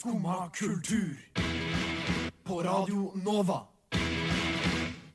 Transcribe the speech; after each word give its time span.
Skumma 0.00 0.50
kultur. 0.54 1.16
På 2.44 2.62
Radio 2.62 3.12
Nova. 3.24 3.60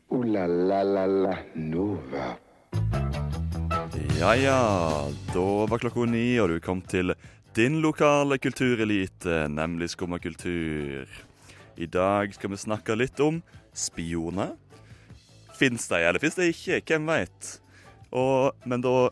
O-la-la-la-la 0.09 1.37
Nova. 1.53 2.25
Ja 4.19 4.35
ja, 4.35 4.59
da 5.33 5.45
var 5.65 5.81
klokka 5.81 6.05
ni, 6.05 6.37
og 6.37 6.49
du 6.53 6.59
kom 6.61 6.83
til 6.85 7.15
din 7.57 7.79
lokale 7.81 8.37
kulturelite, 8.37 9.47
nemlig 9.49 9.89
Skumma 9.95 10.19
kultur. 10.21 11.09
I 11.77 11.89
dag 11.89 12.37
skal 12.37 12.53
vi 12.53 12.61
snakke 12.61 12.99
litt 12.99 13.19
om 13.25 13.41
spioner. 13.73 14.53
Fins 15.57 15.89
de, 15.89 16.03
eller 16.03 16.21
fins 16.21 16.37
de 16.37 16.51
ikke? 16.53 16.83
Hvem 16.85 17.09
veit? 17.09 17.55
Men 18.69 18.85
da 18.85 19.09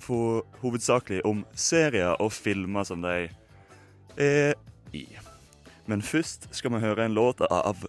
for, 0.00 0.48
hovedsakelig 0.64 1.20
om 1.28 1.44
serier 1.52 2.16
og 2.16 2.32
filmer 2.32 2.88
som 2.88 3.04
de 3.04 3.28
er 4.16 4.56
i. 4.92 5.06
Men 5.86 6.02
først 6.02 6.48
skal 6.54 6.72
vi 6.74 6.82
høre 6.82 7.04
en 7.04 7.14
låt 7.14 7.40
av 7.50 7.86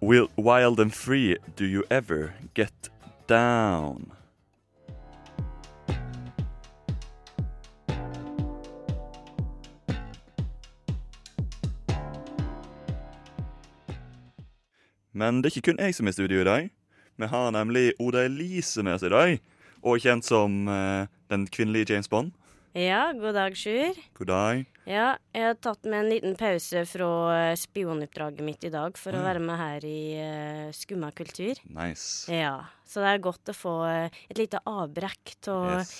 Wild 0.00 0.80
and 0.80 0.92
Free, 0.92 1.36
Do 1.58 1.64
You 1.64 1.82
Ever 1.90 2.32
Get 2.54 2.90
Down? 3.28 4.12
Men 15.18 15.42
det 15.42 15.50
er 15.50 15.56
ikke 15.56 15.72
kun 15.72 15.80
jeg 15.82 15.94
som 15.96 16.06
er 16.06 16.14
i 16.14 16.14
studio 16.14 16.40
i 16.40 16.46
dag. 16.46 16.68
Vi 17.18 17.26
har 17.26 17.50
nemlig 17.50 17.92
Oda 17.98 18.22
Elise 18.24 18.82
med 18.82 18.94
oss 18.94 19.02
i 19.02 19.10
dag, 19.10 19.40
og 19.82 19.98
kjent 19.98 20.26
som 20.26 20.68
uh, 20.70 21.10
den 21.30 21.46
kvinnelige 21.50 21.92
James 21.92 22.08
Bond. 22.08 22.30
Ja, 22.76 23.12
god 23.16 23.34
dag, 23.34 23.54
Sjur. 23.56 23.96
God 24.18 24.28
dag. 24.28 24.64
Ja, 24.88 25.14
jeg 25.34 25.44
har 25.48 25.56
tatt 25.64 25.84
med 25.88 26.02
en 26.04 26.10
liten 26.12 26.34
pause 26.38 26.82
fra 26.88 27.08
eh, 27.34 27.54
spionoppdraget 27.58 28.44
mitt 28.44 28.64
i 28.64 28.70
dag 28.72 28.96
for 29.00 29.16
å 29.16 29.22
være 29.24 29.40
med 29.42 29.58
her 29.60 29.86
i 29.88 30.00
uh, 30.20 30.68
Skumma 30.76 31.10
kultur. 31.16 31.58
Nice. 31.74 32.28
Ja, 32.32 32.68
Så 32.88 33.02
det 33.04 33.10
er 33.14 33.24
godt 33.24 33.50
å 33.52 33.56
få 33.56 33.72
uh, 33.88 34.20
et 34.30 34.40
lite 34.40 34.60
avbrekk 34.68 35.34
av 35.52 35.66
Yes. 35.80 35.94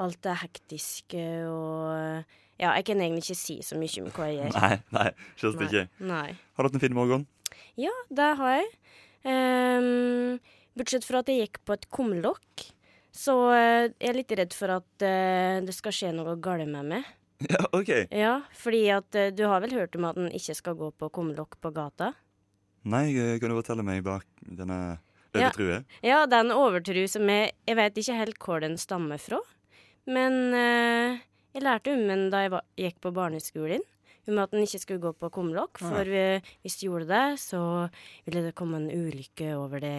alt 0.00 0.18
det 0.26 0.38
hektiske 0.42 1.22
og 1.48 2.24
Ja, 2.58 2.72
jeg 2.78 2.84
kan 2.86 3.00
egentlig 3.02 3.24
ikke 3.24 3.38
si 3.38 3.56
så 3.66 3.78
mye 3.78 4.02
om 4.04 4.10
hva 4.14 4.28
jeg 4.30 4.40
gjør. 4.40 4.56
Nei, 4.60 4.74
nei, 4.94 5.08
selvsagt 5.40 5.62
Nei. 5.62 5.70
ikke. 5.70 6.04
Nei. 6.10 6.28
Har 6.54 6.64
du 6.64 6.68
hatt 6.70 6.76
en 6.80 6.84
fin 6.88 6.94
morgen? 6.98 7.24
Ja, 7.80 7.94
det 8.14 8.28
har 8.40 8.56
jeg. 8.60 8.68
Um, 9.26 10.38
bortsett 10.78 11.06
fra 11.06 11.22
at 11.24 11.30
jeg 11.32 11.46
gikk 11.46 11.62
på 11.66 11.74
et 11.78 11.88
kumlokk, 11.94 12.68
så 13.14 13.34
eh, 13.54 13.84
jeg 13.94 14.10
er 14.10 14.16
litt 14.18 14.32
redd 14.40 14.54
for 14.56 14.72
at 14.74 15.04
eh, 15.06 15.60
det 15.64 15.74
skal 15.76 15.94
skje 15.94 16.12
noe 16.16 16.36
galt 16.42 16.68
med 16.70 16.90
meg. 16.94 17.12
Ja, 17.50 17.58
OK. 17.76 17.90
Ja, 18.14 18.34
fordi 18.56 18.84
at 18.94 19.16
eh, 19.18 19.32
du 19.34 19.42
har 19.50 19.60
vel 19.64 19.74
hørt 19.76 19.96
om 19.98 20.06
at 20.08 20.16
en 20.20 20.30
ikke 20.32 20.54
skal 20.56 20.76
gå 20.78 20.90
på 20.96 21.10
kumlokk 21.12 21.58
på 21.60 21.72
gata? 21.74 22.12
Nei, 22.88 23.10
kan 23.40 23.50
du 23.52 23.56
fortelle 23.58 23.84
meg 23.84 24.04
bak 24.06 24.24
denne 24.44 24.98
Ja. 25.34 25.50
Ja, 26.04 26.20
det 26.30 26.36
er 26.38 26.44
en 26.44 26.52
overtro 26.54 27.02
som 27.10 27.26
jeg 27.28 27.50
Jeg 27.66 27.76
vet 27.76 27.96
ikke 27.98 28.18
helt 28.20 28.38
hvor 28.38 28.60
den 28.62 28.76
stammer 28.78 29.18
fra, 29.18 29.40
men 30.06 30.36
uh, 30.54 31.18
jeg 31.56 31.64
lærte 31.64 31.94
om 31.96 32.04
den 32.06 32.28
da 32.30 32.44
jeg 32.44 32.52
var, 32.54 32.62
gikk 32.78 33.00
på 33.02 33.10
barneskolen. 33.16 33.82
Om 34.30 34.38
at 34.40 34.54
en 34.54 34.62
ikke 34.64 34.80
skulle 34.80 35.02
gå 35.02 35.10
på 35.18 35.28
kumlokk, 35.34 35.82
Ah. 35.82 35.90
for 35.90 36.04
vi, 36.08 36.22
hvis 36.62 36.78
du 36.80 36.86
gjorde 36.86 37.10
det, 37.10 37.40
så 37.42 37.90
ville 38.24 38.44
det 38.46 38.54
komme 38.56 38.78
en 38.78 38.88
ulykke 38.88 39.50
over 39.58 39.82
det. 39.84 39.98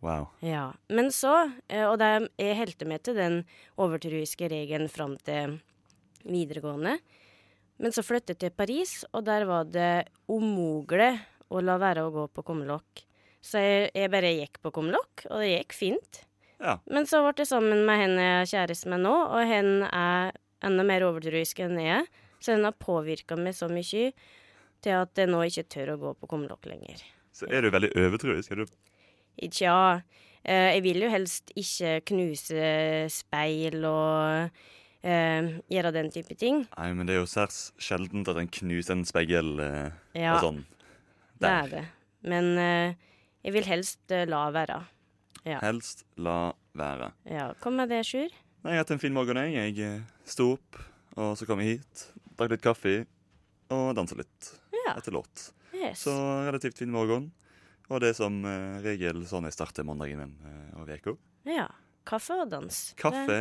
Wow. 0.00 0.30
Ja. 0.44 0.70
Men 0.88 1.10
så, 1.12 1.50
eh, 1.68 1.84
og 1.84 1.98
det, 2.00 2.30
jeg 2.40 2.56
helte 2.56 2.88
meg 2.88 3.02
til 3.04 3.18
den 3.18 3.42
overtruiske 3.80 4.48
regelen 4.52 4.88
fram 4.92 5.18
til 5.26 5.58
videregående. 6.24 6.96
Men 7.80 7.94
så 7.96 8.04
flyttet 8.04 8.36
jeg 8.36 8.40
til 8.50 8.56
Paris, 8.56 8.98
og 9.12 9.24
der 9.28 9.46
var 9.48 9.68
det 9.68 10.08
umulig 10.28 11.14
å 11.50 11.62
la 11.64 11.78
være 11.80 12.04
å 12.06 12.12
gå 12.14 12.26
på 12.32 12.44
kumlokk. 12.48 13.04
Så 13.40 13.60
jeg, 13.60 13.92
jeg 13.96 14.12
bare 14.12 14.34
gikk 14.36 14.60
på 14.60 14.72
kumlokk, 14.76 15.24
og 15.30 15.40
det 15.40 15.54
gikk 15.54 15.76
fint. 15.76 16.20
Ja. 16.60 16.76
Men 16.92 17.08
så 17.08 17.22
ble 17.24 17.32
jeg 17.40 17.48
sammen 17.48 17.86
med 17.88 18.02
henne 18.02 18.24
jeg 18.24 18.40
er 18.40 18.50
kjæreste 18.52 18.90
med 18.92 19.04
nå, 19.06 19.14
og 19.32 19.48
henne 19.48 19.88
er 19.88 20.36
enda 20.64 20.84
mer 20.84 21.06
overtruisk 21.08 21.62
enn 21.64 21.80
jeg 21.80 22.02
er. 22.02 22.10
Så 22.40 22.54
den 22.54 22.68
har 22.68 22.76
påvirka 22.76 23.36
meg 23.36 23.56
så 23.56 23.68
mye 23.68 24.12
til 24.80 24.96
at 24.96 25.16
jeg 25.16 25.28
nå 25.28 25.40
ikke 25.48 25.66
tør 25.72 25.94
å 25.94 25.98
gå 26.00 26.12
på 26.20 26.28
kumlokk 26.28 26.68
lenger. 26.68 27.00
Så 27.36 27.48
er 27.48 27.64
du 27.64 27.72
veldig 27.72 27.92
overtroisk. 27.96 28.52
Er 28.52 28.62
du 28.62 28.76
Tja, 29.50 30.02
eh, 30.44 30.74
jeg 30.74 30.82
vil 30.84 31.00
jo 31.04 31.10
helst 31.12 31.52
ikke 31.56 32.00
knuse 32.10 32.64
speil 33.12 33.84
og 33.88 34.50
eh, 35.02 35.50
gjøre 35.72 35.92
den 35.96 36.10
type 36.12 36.34
ting. 36.36 36.64
Nei, 36.76 36.90
men 36.96 37.06
det 37.08 37.14
er 37.16 37.22
jo 37.22 37.28
særs 37.30 37.70
sjeldent 37.80 38.28
at 38.28 38.36
en 38.42 38.48
knuser 38.52 38.96
en 38.98 39.04
speil 39.08 39.60
eh, 39.64 39.90
Ja, 40.18 40.34
og 40.36 40.44
sånn. 40.44 40.62
det 41.40 41.48
er 41.54 41.70
det. 41.72 41.84
Men 42.28 42.50
eh, 42.60 42.94
jeg 43.46 43.54
vil 43.56 43.64
helst 43.70 44.12
la 44.28 44.42
være. 44.52 44.80
Ja. 45.48 45.60
Helst 45.64 46.04
la 46.20 46.52
være. 46.76 47.12
ja. 47.24 47.52
Kom 47.64 47.78
med 47.80 47.88
det, 47.88 48.02
Sjur. 48.04 48.28
Nei, 48.60 48.74
jeg 48.74 48.76
har 48.76 48.84
hatt 48.84 48.90
en 48.92 49.00
fin 49.00 49.14
morgen, 49.16 49.38
jeg. 49.54 49.72
Jeg 49.78 50.02
sto 50.28 50.50
opp, 50.58 50.76
og 51.16 51.32
så 51.40 51.46
kom 51.48 51.62
jeg 51.64 51.78
hit, 51.78 52.02
drakk 52.36 52.52
litt 52.52 52.62
kaffe 52.64 52.92
og 53.72 53.94
dansa 53.96 54.18
litt 54.20 54.50
Ja. 54.84 54.92
etter 54.98 55.14
låt. 55.16 55.46
Yes. 55.72 56.02
Så 56.04 56.12
relativt 56.44 56.76
fin 56.82 56.90
morgen. 56.92 57.30
Og 57.90 58.00
det 58.02 58.12
er 58.12 58.18
som 58.18 58.36
eh, 58.46 58.76
regel 58.84 59.24
sånn 59.26 59.48
jeg 59.48 59.56
starter 59.56 59.86
mandagen 59.86 60.20
min 60.22 60.34
eh, 60.46 60.76
og 60.78 60.90
uka. 60.90 61.16
Ja. 61.48 61.66
Kaffe 62.06 62.36
og 62.40 62.48
dans. 62.52 62.76
Kaffe 62.98 63.40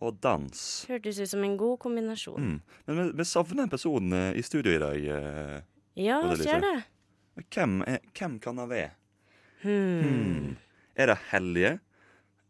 og 0.00 0.16
dans. 0.24 0.62
Hørtes 0.88 1.20
ut 1.20 1.28
som 1.30 1.44
en 1.44 1.58
god 1.60 1.76
kombinasjon. 1.82 2.40
Mm. 2.40 2.78
Men 2.88 2.98
vi, 3.00 3.04
vi 3.20 3.26
savner 3.28 3.66
en 3.66 3.72
person 3.72 4.16
eh, 4.16 4.32
i 4.40 4.42
studio 4.46 4.72
i 4.72 4.80
dag. 4.80 4.96
eh. 5.18 5.60
Ja, 6.00 6.16
hva 6.24 6.32
det 6.32 6.46
er 6.46 6.48
ser 6.48 6.64
det. 6.64 6.74
Hvem, 7.52 7.80
er, 7.88 8.00
hvem 8.16 8.38
kan 8.42 8.58
det 8.60 8.66
være? 8.70 8.90
Hmm. 9.60 10.00
Hmm. 10.00 10.50
Er 10.96 11.12
det 11.12 11.18
Helje? 11.30 11.72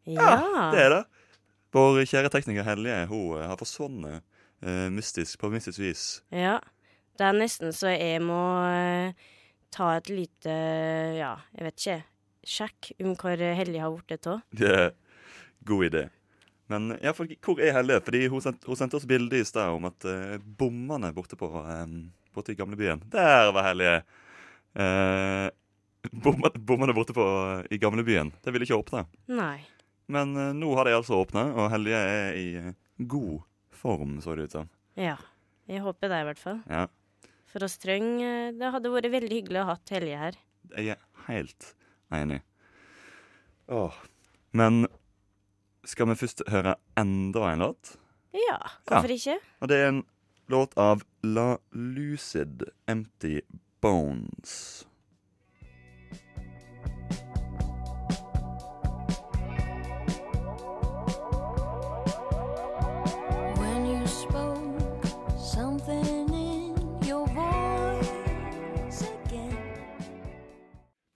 Ja. 0.06 0.30
Det 0.72 0.84
er 0.84 0.94
det. 0.94 1.02
Vår 1.74 2.00
kjære 2.06 2.30
tekniker 2.32 2.66
Helje 2.66 2.96
hun 3.10 3.36
eh, 3.38 3.46
har 3.50 3.58
forsvunnet 3.60 4.22
uh, 4.62 4.86
mystisk, 4.94 5.38
på 5.42 5.50
mystisk 5.52 5.82
vis. 5.82 6.04
ja. 6.30 6.60
Det 7.20 7.26
er 7.26 7.34
nesten 7.36 7.74
så 7.76 7.90
jeg 7.92 8.22
må 8.24 8.38
eh, 8.64 9.12
ta 9.70 9.92
et 9.96 10.08
lite, 10.12 10.54
ja, 11.18 11.34
jeg 11.56 11.66
vet 11.68 11.82
ikke, 11.82 11.98
sjekk 12.50 12.90
om 13.04 13.12
hvor 13.20 13.44
hellig 13.60 13.82
har 13.82 13.98
blitt 14.06 14.26
av. 14.30 14.40
Det 14.50 14.70
er 14.70 14.90
god 15.68 15.86
idé. 15.90 16.04
Men 16.70 16.92
ja, 17.02 17.10
for, 17.16 17.26
hvor 17.42 17.58
er 17.58 17.72
Helje? 17.74 17.96
Fordi 18.06 18.20
hun, 18.30 18.42
sendte- 18.44 18.68
hun 18.70 18.78
sendte 18.78 18.94
oss 19.00 19.06
bilde 19.10 19.40
i 19.40 19.46
stad 19.46 19.72
om 19.74 19.88
at 19.88 20.04
uh, 20.06 20.36
bommene 20.38 21.10
borte 21.16 21.34
på 21.38 21.48
um, 21.50 21.96
borte 22.30 22.52
i 22.54 22.58
gamlebyen 22.58 23.02
Der 23.10 23.50
var 23.50 23.66
Helje! 23.66 23.96
Uh, 24.78 25.48
bommene, 26.14 26.52
bommene 26.70 26.94
borte 26.94 27.16
på, 27.16 27.26
i 27.74 27.78
gamlebyen. 27.82 28.30
Det 28.44 28.54
ville 28.54 28.68
ikke 28.68 28.78
åpne. 28.78 29.02
Nei. 29.34 29.58
Men 30.10 30.36
uh, 30.38 30.52
nå 30.54 30.70
har 30.78 30.86
de 30.86 30.94
altså 31.00 31.18
åpna, 31.24 31.48
og 31.58 31.72
Helje 31.74 31.98
er 32.14 32.38
i 32.38 32.46
god 33.10 33.42
form, 33.74 34.20
så 34.22 34.38
det 34.38 34.46
ut 34.46 34.56
som. 34.60 34.70
Ja. 34.94 35.16
Jeg 35.70 35.82
håper 35.84 36.10
det, 36.10 36.22
i 36.22 36.26
hvert 36.30 36.40
fall. 36.40 36.62
Ja, 36.70 36.86
For 37.50 37.64
oss 37.66 37.78
Trøng, 37.82 38.20
eh, 38.22 38.52
det 38.54 38.70
hadde 38.74 38.92
vært 38.92 39.10
veldig 39.10 39.40
hyggelig 39.40 39.62
å 39.62 39.68
ha 39.72 39.76
Helje 39.90 40.18
her. 40.18 40.38
jeg 40.76 40.94
er 40.94 41.00
helt 41.26 41.74
enig. 42.12 42.42
Åh. 43.68 43.94
Men 44.52 44.86
skal 45.86 46.10
vi 46.10 46.14
først 46.18 46.42
høre 46.50 46.76
enda 46.98 47.50
en 47.52 47.58
låt? 47.64 47.96
Ja, 48.34 48.58
hvorfor 48.86 49.10
ikke? 49.10 49.38
Og 49.60 49.68
det 49.68 49.76
er 49.78 49.88
en 49.88 50.04
låt 50.50 50.76
av 50.78 51.02
La 51.22 51.58
Lucid 51.72 52.64
Empty 52.86 53.40
Bones. 53.82 54.84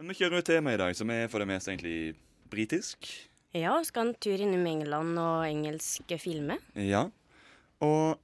Men 0.04 0.12
vi 0.12 0.18
kjører 0.18 0.42
et 0.42 0.48
tema 0.50 0.72
i 0.74 0.76
dag 0.76 0.92
som 0.92 1.08
er 1.14 1.30
for 1.32 1.40
det 1.40 1.46
meste 1.48 1.70
egentlig 1.72 2.12
britisk. 2.52 3.06
Ja, 3.56 3.72
skal 3.88 4.10
en 4.10 4.16
tur 4.20 4.36
innom 4.36 4.66
England 4.68 5.16
og 5.16 5.46
engelske 5.48 6.18
filmer? 6.20 6.58
Ja. 6.76 7.06
Og 7.80 8.18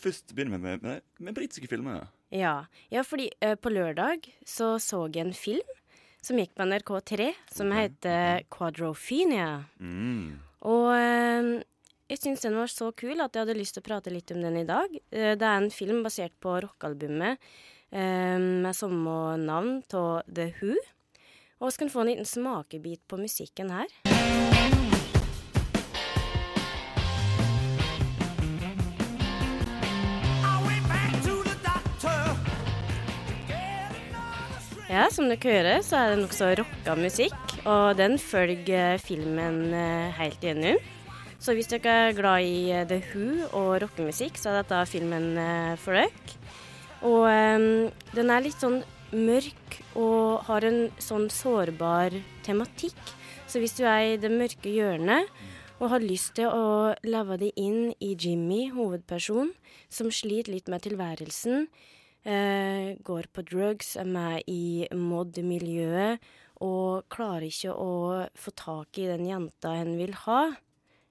først 0.00 0.30
begynner 0.32 0.56
vi 0.56 0.62
med, 0.64 0.86
med, 0.86 1.02
med 1.20 1.34
britiske 1.36 1.68
filmer. 1.68 2.06
Ja, 2.32 2.54
ja 2.88 3.02
fordi 3.04 3.26
uh, 3.44 3.52
på 3.52 3.68
lørdag 3.68 4.30
så 4.48 4.78
så 4.80 5.02
jeg 5.12 5.26
en 5.26 5.36
film 5.36 5.74
som 6.24 6.40
gikk 6.40 6.54
på 6.56 6.64
NRK3, 6.70 7.26
som 7.52 7.74
heter 7.76 8.46
Quadrophenia. 8.56 9.66
Mm. 9.76 10.38
Og 10.72 10.86
uh, 10.88 11.50
jeg 12.08 12.22
syns 12.22 12.46
den 12.46 12.56
var 12.56 12.72
så 12.72 12.88
kul 12.96 13.20
at 13.20 13.36
jeg 13.36 13.44
hadde 13.44 13.58
lyst 13.58 13.76
til 13.76 13.84
å 13.84 13.88
prate 13.90 14.14
litt 14.14 14.32
om 14.32 14.40
den 14.40 14.56
i 14.62 14.64
dag. 14.64 14.88
Uh, 15.12 15.34
det 15.36 15.44
er 15.44 15.58
en 15.58 15.68
film 15.68 16.00
basert 16.06 16.32
på 16.40 16.62
rockealbumet 16.64 17.52
med 17.90 18.70
samme 18.78 19.12
navn 19.42 19.80
av 19.98 20.20
The 20.30 20.44
Who. 20.60 20.76
Og 21.60 21.68
vi 21.68 21.76
kan 21.82 21.90
få 21.92 22.00
en 22.00 22.08
liten 22.08 22.24
smakebit 22.24 23.02
på 23.04 23.18
musikken 23.20 23.68
her. 23.68 23.90
Ja, 34.90 35.04
som 35.12 35.28
dere 35.28 35.36
hører, 35.44 35.82
så 35.84 35.98
er 36.00 36.14
det 36.14 36.22
nokså 36.22 36.48
rocka 36.58 36.94
musikk, 36.98 37.52
og 37.68 37.92
den 38.00 38.16
følger 38.18 38.96
filmen 38.98 39.68
eh, 39.76 40.16
helt 40.16 40.40
igjennom. 40.40 40.80
Så 41.38 41.52
hvis 41.54 41.68
dere 41.70 41.92
er 42.08 42.16
glad 42.16 42.48
i 42.48 42.72
eh, 42.72 42.86
The 42.88 43.02
Who 43.12 43.50
og 43.52 43.82
rockemusikk, 43.84 44.40
så 44.40 44.50
er 44.50 44.62
dette 44.62 44.80
filmen 44.88 45.36
eh, 45.38 45.76
for 45.78 46.00
dere. 46.00 46.40
Og 47.04 47.28
um, 47.28 47.68
den 48.16 48.32
er 48.32 48.48
litt 48.48 48.58
sånn 48.60 48.80
mørk 49.12 49.80
og 49.98 50.46
har 50.46 50.66
en 50.66 50.82
sånn 51.02 51.28
sårbar 51.32 52.14
tematikk. 52.46 52.98
Så 53.50 53.62
hvis 53.62 53.74
du 53.78 53.84
er 53.88 54.12
i 54.12 54.18
det 54.20 54.30
mørke 54.30 54.70
hjørnet 54.70 55.30
og 55.80 55.88
har 55.94 56.04
lyst 56.04 56.36
til 56.38 56.52
å 56.52 56.92
leve 57.02 57.38
deg 57.40 57.56
inn 57.58 57.94
i 58.04 58.12
Jimmy, 58.14 58.68
hovedperson, 58.74 59.54
som 59.90 60.10
sliter 60.12 60.52
litt 60.54 60.68
med 60.70 60.84
tilværelsen, 60.84 61.66
eh, 62.24 62.96
går 63.02 63.30
på 63.32 63.44
drugs, 63.48 63.96
er 63.96 64.04
med 64.04 64.44
i 64.46 64.86
mod-miljøet 64.92 66.20
og 66.60 67.08
klarer 67.08 67.48
ikke 67.48 67.72
å 67.72 68.26
få 68.36 68.52
tak 68.54 68.98
i 69.00 69.08
den 69.08 69.24
jenta 69.26 69.72
hun 69.80 69.96
vil 69.96 70.12
ha. 70.26 70.42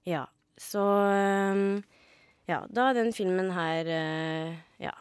Ja, 0.06 0.28
så 0.58 0.86
eh, 1.10 1.82
Ja, 2.50 2.64
da 2.66 2.88
er 2.90 2.96
den 2.98 3.12
filmen 3.14 3.52
her 3.54 3.86
eh, 3.86 4.56
ja, 4.82 4.96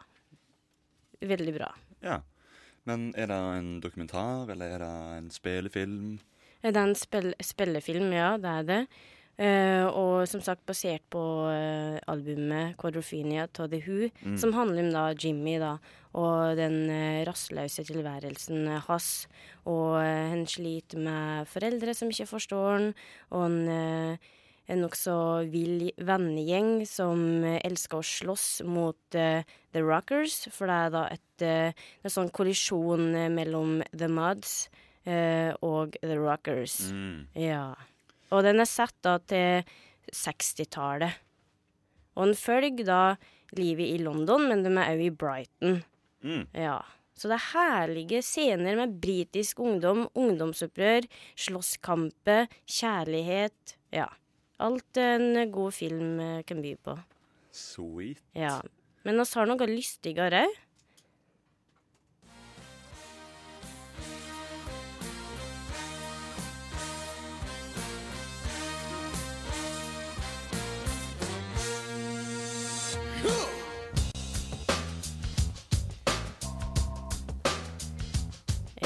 veldig 1.24 1.54
bra. 1.54 1.70
Ja. 2.04 2.18
Men 2.88 3.10
er 3.18 3.28
det 3.28 3.36
en 3.58 3.70
dokumentar, 3.84 4.48
eller 4.52 4.78
er 4.78 4.82
det 4.84 4.96
en 5.18 5.30
spillefilm? 5.32 6.18
Det 6.62 6.74
er 6.74 6.82
en 6.88 6.96
spill 6.98 7.34
spillefilm, 7.44 8.10
ja, 8.16 8.32
det 8.40 8.52
er 8.54 8.68
det. 8.72 8.82
Uh, 9.38 9.86
og 9.94 10.14
som 10.26 10.40
sagt 10.42 10.64
basert 10.66 11.04
på 11.14 11.20
uh, 11.46 11.98
albumet 12.10 12.74
'Quadrophenia' 12.74 13.46
to 13.54 13.68
The 13.70 13.78
Who, 13.86 14.08
som 14.36 14.52
handler 14.52 14.82
om 14.82 14.90
da 14.90 15.04
Jimmy 15.14 15.60
da, 15.62 15.76
og 16.12 16.56
den 16.58 16.90
uh, 16.90 17.22
rastløse 17.28 17.84
tilværelsen 17.86 18.66
hans. 18.88 19.28
Og 19.64 20.02
han 20.02 20.42
sliter 20.46 20.98
med 20.98 21.46
foreldre 21.46 21.94
som 21.94 22.10
ikke 22.10 22.26
forstår 22.26 22.72
han, 22.72 22.94
og 23.30 23.50
uh, 23.70 24.16
en 24.68 24.82
nokså 24.84 25.16
vill 25.52 25.88
vennegjeng 26.04 26.82
som 26.88 27.22
uh, 27.44 27.56
elsker 27.64 28.00
å 28.00 28.06
slåss 28.06 28.48
mot 28.68 29.16
uh, 29.16 29.40
The 29.72 29.84
Rockers, 29.84 30.42
for 30.52 30.68
det 30.68 30.76
er 30.76 30.92
da 30.94 31.04
et, 31.14 31.44
uh, 31.44 31.86
en 32.04 32.12
sånn 32.12 32.32
kollisjon 32.34 33.08
eh, 33.16 33.30
mellom 33.32 33.78
The 33.92 34.10
Muds 34.12 34.68
uh, 35.08 35.56
og 35.64 35.96
The 36.02 36.18
Rockers. 36.20 36.80
Mm. 36.92 37.24
Ja. 37.40 37.64
Og 38.28 38.44
den 38.44 38.60
er 38.60 38.68
satt 38.68 38.96
da 39.04 39.16
til 39.24 39.64
60-tallet. 40.12 41.24
Og 42.18 42.28
den 42.28 42.38
følger 42.38 42.88
da 42.88 43.02
livet 43.56 43.94
i 43.94 43.98
London, 44.02 44.48
men 44.50 44.64
de 44.66 44.72
er 44.74 44.92
òg 44.92 45.04
i 45.06 45.10
Brighton. 45.14 45.82
Mm. 46.24 46.44
Ja. 46.52 46.80
Så 47.18 47.30
det 47.30 47.38
er 47.38 47.50
herlige 47.54 48.22
scener 48.22 48.76
med 48.78 48.98
britisk 49.02 49.58
ungdom, 49.64 50.04
ungdomsopprør, 50.18 51.06
slåsskamper, 51.38 52.46
kjærlighet. 52.68 53.78
Ja. 53.94 54.06
Alt 54.58 54.98
en 54.98 55.50
god 55.54 55.74
film 55.76 56.18
eh, 56.20 56.40
kan 56.46 56.62
by 56.62 56.74
på. 56.82 56.96
Sweet. 57.54 58.18
Ja. 58.34 58.58
Men 59.06 59.22
vi 59.22 59.28
har 59.38 59.46
noe 59.46 59.68
lystigere 59.70 60.42
òg. 60.48 60.56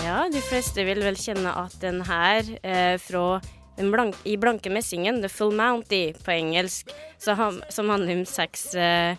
Ja, 0.02 0.26
de 0.28 0.40
fleste 0.44 0.82
vil 0.84 0.98
vel 1.00 1.16
kjenne 1.16 1.52
at 1.56 1.76
den 1.80 2.02
her 2.04 2.44
eh, 2.66 2.98
fra 3.00 3.38
blank, 3.76 4.16
i 4.24 4.36
blanke 4.36 4.70
messingen, 4.72 5.22
The 5.22 5.28
Full 5.32 5.54
Mounty 5.56 6.12
på 6.24 6.30
engelsk, 6.34 6.90
så 7.19 7.36
som 7.72 7.90
handler 7.90 8.16
om 8.19 8.24
seks 8.28 8.74
eh, 8.74 9.16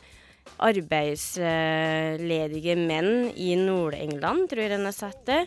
arbeidsledige 0.64 2.76
menn 2.78 3.32
i 3.36 3.56
Nord-England, 3.60 4.50
tror 4.52 4.62
jeg 4.66 4.72
den 4.76 4.86
har 4.90 4.96
satt 4.96 5.26
det, 5.30 5.44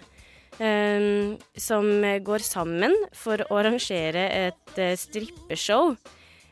Um, 0.57 1.37
som 1.57 2.01
går 2.01 2.39
sammen 2.41 2.95
for 3.13 3.37
å 3.45 3.59
arrangere 3.61 4.23
et 4.33 4.79
uh, 4.81 4.95
strippeshow. 4.97 5.93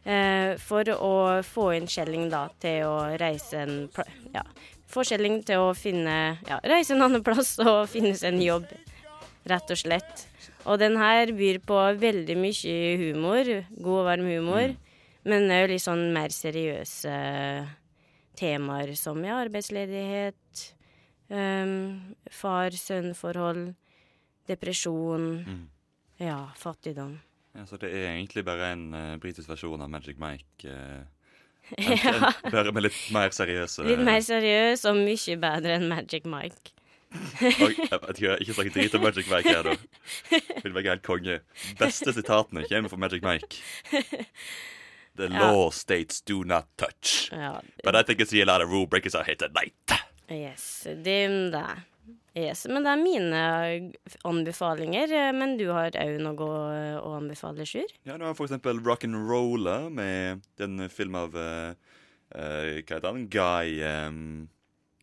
Uh, 0.05 0.61
for 0.61 0.85
å 0.93 1.41
få 1.41 1.71
inn 1.79 1.89
Kjelling 1.89 2.29
da 2.29 2.53
til 2.61 2.85
å 2.85 3.17
reise 3.17 3.63
en 3.63 3.89
ja, 4.35 4.43
Få 4.93 5.01
Skjelling 5.09 5.41
til 5.49 5.65
å 5.65 5.71
finne 5.73 6.37
Ja, 6.45 6.59
reise 6.69 6.93
en 6.93 7.01
annen 7.07 7.25
plass 7.25 7.55
og 7.65 7.89
finne 7.95 8.13
seg 8.13 8.35
en 8.35 8.45
jobb, 8.45 8.69
rett 9.49 9.73
og 9.73 9.81
slett. 9.81 10.27
Og 10.67 10.79
den 10.81 10.97
her 10.97 11.29
byr 11.37 11.59
på 11.67 11.79
veldig 12.01 12.37
mye 12.41 12.77
humor, 13.01 13.49
god 13.77 13.99
og 14.01 14.07
varm 14.09 14.29
humor, 14.31 14.75
men 15.29 15.51
òg 15.53 15.69
litt 15.75 15.85
sånn 15.85 16.07
mer 16.15 16.33
seriøse 16.33 17.13
temaer 18.37 18.95
som 18.99 19.21
ja, 19.25 19.37
arbeidsledighet, 19.45 20.65
um, 21.31 21.75
far-sønn-forhold, 22.33 23.75
depresjon, 24.49 25.45
Mm. 25.47 25.69
ja, 26.21 26.41
fattigdom. 26.57 27.19
Ja, 27.55 27.65
så 27.67 27.79
det 27.79 27.93
er 27.95 28.11
egentlig 28.17 28.45
bare 28.45 28.73
en 28.73 28.89
uh, 28.95 29.17
britisk 29.23 29.49
versjon 29.49 29.81
av 29.81 29.91
Magic 29.91 30.19
Mike. 30.19 30.65
Uh, 31.75 31.81
Ja. 31.81 32.29
bare 32.53 32.73
med 32.77 32.83
litt 32.85 32.97
mer 33.11 33.31
seriøse 33.33 33.87
Litt 33.89 34.03
mer 34.05 34.19
seriøs 34.21 34.83
og 34.91 34.99
mye 35.01 35.37
bedre 35.41 35.79
enn 35.79 35.87
Magic 35.89 36.27
Mike. 36.29 36.74
Oi, 37.45 37.75
jeg 37.79 38.01
vet 38.03 38.19
ikke, 38.21 38.37
ikke 38.43 38.55
snakk 38.57 38.73
drit 38.75 38.95
om 38.99 39.03
Magic 39.05 39.29
Mike 39.31 39.49
her, 39.55 39.63
da. 39.63 39.75
Vil 40.65 40.75
være 40.75 40.91
helt 40.97 41.03
konge. 41.07 41.39
Beste 41.79 42.13
sitatene 42.17 42.65
kommer 42.69 42.91
fra 42.93 43.01
Magic 43.05 43.23
Mike. 43.23 43.63
The 45.17 45.29
Ja. 45.31 45.45
law 45.53 45.71
states 45.71 46.21
do 46.27 46.43
not 46.45 46.67
touch. 46.77 47.29
Ja, 47.33 47.61
But 47.85 47.95
I 47.95 48.03
think 48.03 48.21
I 48.21 48.25
see 48.25 48.41
a 48.43 48.47
lot 48.49 48.61
of 48.65 48.69
rule 48.71 48.87
breakers 48.91 49.15
are 49.15 49.23
hit 49.25 49.43
at 49.43 49.55
night. 49.55 49.95
yes, 50.31 50.87
det 51.05 51.53
det. 51.55 51.67
Yes, 52.37 52.65
men 52.67 52.83
det 52.83 52.91
er 52.91 52.99
mine 52.99 53.43
anbefalinger. 54.27 55.13
Men 55.33 55.57
du 55.57 55.69
har 55.71 55.91
òg 56.03 56.17
noe 56.21 56.35
å- 56.35 57.15
anbefale, 57.21 57.63
Sjur? 57.65 57.87
Ja, 58.05 58.17
du 58.19 58.25
har 58.27 58.35
for 58.35 58.47
eksempel 58.49 58.81
Rock'n'Roller 58.83 59.87
med 59.93 60.43
den 60.59 60.89
film 60.91 61.15
av 61.15 61.35
uh, 61.37 61.75
Hva 62.35 62.83
heter 62.83 63.07
han? 63.07 63.29
Guy 63.31 63.79
um, 63.87 64.49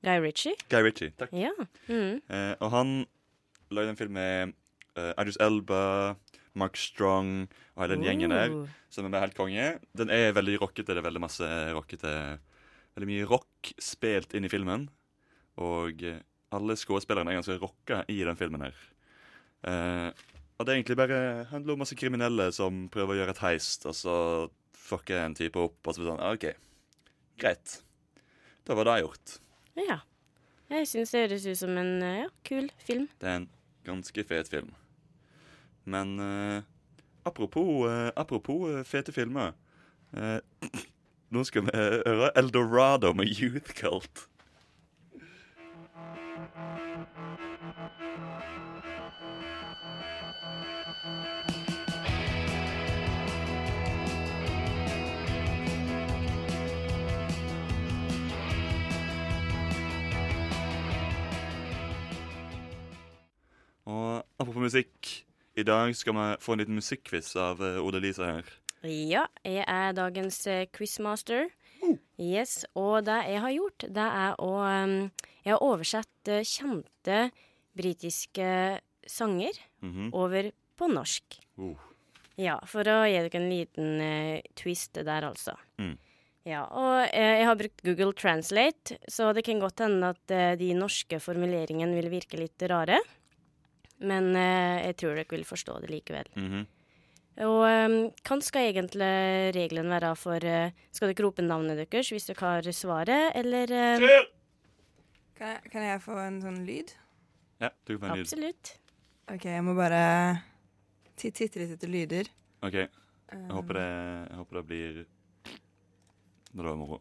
Guy 0.05 0.17
Ritchie? 0.23 0.55
Guy 0.69 0.81
Ritchie. 0.85 1.11
Takk. 1.19 1.33
Ja. 1.37 1.51
Mm. 1.87 2.21
Eh, 2.25 2.53
og 2.59 2.71
han 2.73 2.93
lagde 3.71 3.93
en 3.93 3.99
film 3.99 4.15
med 4.17 4.53
uh, 4.97 5.11
Idris 5.13 5.37
Elba, 5.39 6.15
Mark 6.57 6.75
Strong 6.79 7.45
og 7.75 7.83
hele 7.83 7.95
den 7.95 8.07
gjengen 8.07 8.33
der. 8.33 8.55
Som 8.91 9.07
er 9.07 9.13
med 9.13 9.23
helt 9.23 9.37
konge. 9.37 9.67
Den 9.97 10.11
er 10.11 10.33
veldig 10.35 10.57
rockete. 10.63 10.91
Det 10.91 10.99
er 11.03 11.07
veldig 11.07 11.23
masse 11.23 11.51
rockete 11.75 12.15
Veldig 12.91 13.07
mye 13.07 13.27
rock 13.29 13.69
spilt 13.79 14.33
inn 14.35 14.43
i 14.43 14.51
filmen. 14.51 14.89
Og 15.63 16.01
eh, 16.03 16.19
alle 16.51 16.75
skuespillerne 16.75 17.31
er 17.31 17.37
ganske 17.39 17.55
rocka 17.61 18.01
i 18.11 18.17
den 18.27 18.35
filmen 18.35 18.65
her. 18.65 18.81
Eh, 19.63 20.09
og 20.57 20.67
det 20.67 20.73
er 20.73 20.79
egentlig 20.81 20.97
bare 20.99 21.19
handler 21.53 21.77
om 21.77 21.81
masse 21.85 21.95
kriminelle 21.95 22.49
som 22.51 22.83
prøver 22.91 23.15
å 23.15 23.19
gjøre 23.21 23.33
et 23.33 23.43
heist, 23.45 23.87
og 23.87 23.95
så 23.95 24.17
fucker 24.75 25.23
en 25.23 25.37
type 25.37 25.57
opp, 25.57 25.79
og 25.85 25.95
så 25.95 26.01
blir 26.01 26.09
det 26.09 26.11
sånn 26.11 26.25
«Ah, 26.25 26.35
OK, 26.35 26.45
greit. 27.41 27.77
Da 28.67 28.75
var 28.77 28.89
det 28.89 28.99
gjort. 29.05 29.37
Ja. 29.77 30.01
Jeg 30.71 30.87
syns 30.87 31.11
det 31.11 31.25
høres 31.25 31.45
ut 31.47 31.59
som 31.59 31.77
en 31.77 31.97
eh, 32.03 32.21
ja, 32.23 32.29
kul 32.47 32.69
film. 32.79 33.09
Det 33.19 33.27
er 33.27 33.41
en 33.41 33.49
ganske 33.87 34.23
fet 34.23 34.47
film. 34.51 34.71
Men 35.83 36.19
uh, 36.19 36.61
apropos, 37.25 37.87
uh, 37.89 38.11
apropos 38.15 38.85
fete 38.85 39.11
filmer 39.11 39.51
Nå 41.33 41.43
skal 41.47 41.63
vi 41.65 41.71
høre 41.73 42.29
Eldorado 42.37 43.13
med 43.13 43.31
Youth 43.39 43.73
Cult. 43.73 44.27
Og 63.91 64.21
apropos 64.39 64.63
musikk. 64.69 65.11
I 65.59 65.65
dag 65.67 65.91
skal 65.99 66.15
vi 66.15 66.25
få 66.39 66.53
en 66.55 66.61
liten 66.63 66.77
musikkquiz 66.79 67.33
av 67.39 67.59
eh, 67.65 67.79
Ode-Lisa 67.83 68.29
her. 68.37 68.51
Ja, 68.87 69.25
jeg 69.45 69.65
er 69.67 69.91
dagens 69.97 70.39
quizmaster. 70.73 71.49
quizmaster. 71.51 71.97
Yes, 72.21 72.59
og 72.77 73.03
det 73.07 73.17
jeg 73.27 73.41
har 73.41 73.53
gjort, 73.55 73.85
det 73.89 74.03
er 74.05 74.35
å 74.41 74.49
um, 74.61 74.93
Jeg 75.41 75.55
har 75.55 75.63
oversett 75.65 76.29
eh, 76.29 76.43
kjente 76.45 77.31
britiske 77.77 78.79
sanger 79.09 79.57
Mhm. 79.81 80.11
over 80.13 80.51
på 80.77 80.87
norsk. 80.93 81.39
Oh. 81.57 81.75
Ja, 82.37 82.59
for 82.69 82.85
å 82.85 82.99
gi 83.09 83.17
dere 83.17 83.39
en 83.41 83.49
liten 83.49 84.01
uh, 84.01 84.41
twist 84.55 84.93
der, 84.93 85.25
altså. 85.25 85.55
Mm. 85.81 85.97
Ja, 86.45 86.63
og 86.69 87.01
uh, 87.09 87.37
jeg 87.37 87.45
har 87.49 87.57
brukt 87.57 87.81
Google 87.85 88.13
Translate, 88.13 88.97
så 89.09 89.31
det 89.33 89.43
kan 89.45 89.59
godt 89.61 89.81
hende 89.83 90.13
at 90.13 90.31
eh, 90.33 90.53
de 90.57 90.71
norske 90.77 91.19
formuleringene 91.21 91.97
vil 91.97 92.09
virke 92.13 92.37
litt 92.39 92.61
rare. 92.69 92.99
Men 94.01 94.29
eh, 94.35 94.85
jeg 94.89 94.97
tror 95.01 95.15
dere 95.17 95.29
vil 95.35 95.45
forstå 95.47 95.79
det 95.83 95.89
likevel. 95.93 96.29
Mhm. 96.37 96.61
Og 97.41 97.61
um, 97.63 97.93
hva 98.27 98.35
skal 98.43 98.67
egentlig 98.73 99.07
reglene 99.55 99.87
være 99.93 100.09
for 100.19 100.43
eh, 100.45 100.73
Skal 100.91 101.13
dere 101.13 101.23
rope 101.23 101.41
navnet 101.45 101.79
deres 101.79 102.09
hvis 102.11 102.25
dere 102.27 102.43
har 102.43 102.67
svaret, 102.75 103.31
eller 103.39 103.71
eh, 103.71 104.03
Kan 105.39 105.53
jeg, 105.55 105.71
kan 105.71 105.85
jeg 105.87 106.01
få 106.03 106.17
en 106.21 106.41
sånn 106.43 106.59
lyd? 106.67 106.91
Ja, 107.63 107.69
du 107.87 107.93
kan 107.95 108.03
få 108.03 108.11
en 108.11 108.19
lyd. 108.19 108.25
Absolutt. 108.27 108.73
OK, 109.31 109.45
jeg 109.47 109.63
må 109.63 109.73
bare 109.79 110.01
ti- 111.15 111.31
titte 111.31 111.61
litt 111.63 111.71
etter 111.77 111.89
lyder. 111.89 112.29
OK. 112.67 112.75
Jeg 112.81 113.47
håper 113.55 113.79
det, 113.79 113.87
jeg 114.27 114.37
håper 114.41 114.59
det 114.59 114.65
blir 114.67 115.01
Det 116.51 116.65
var 116.67 116.75
moro. 116.75 116.99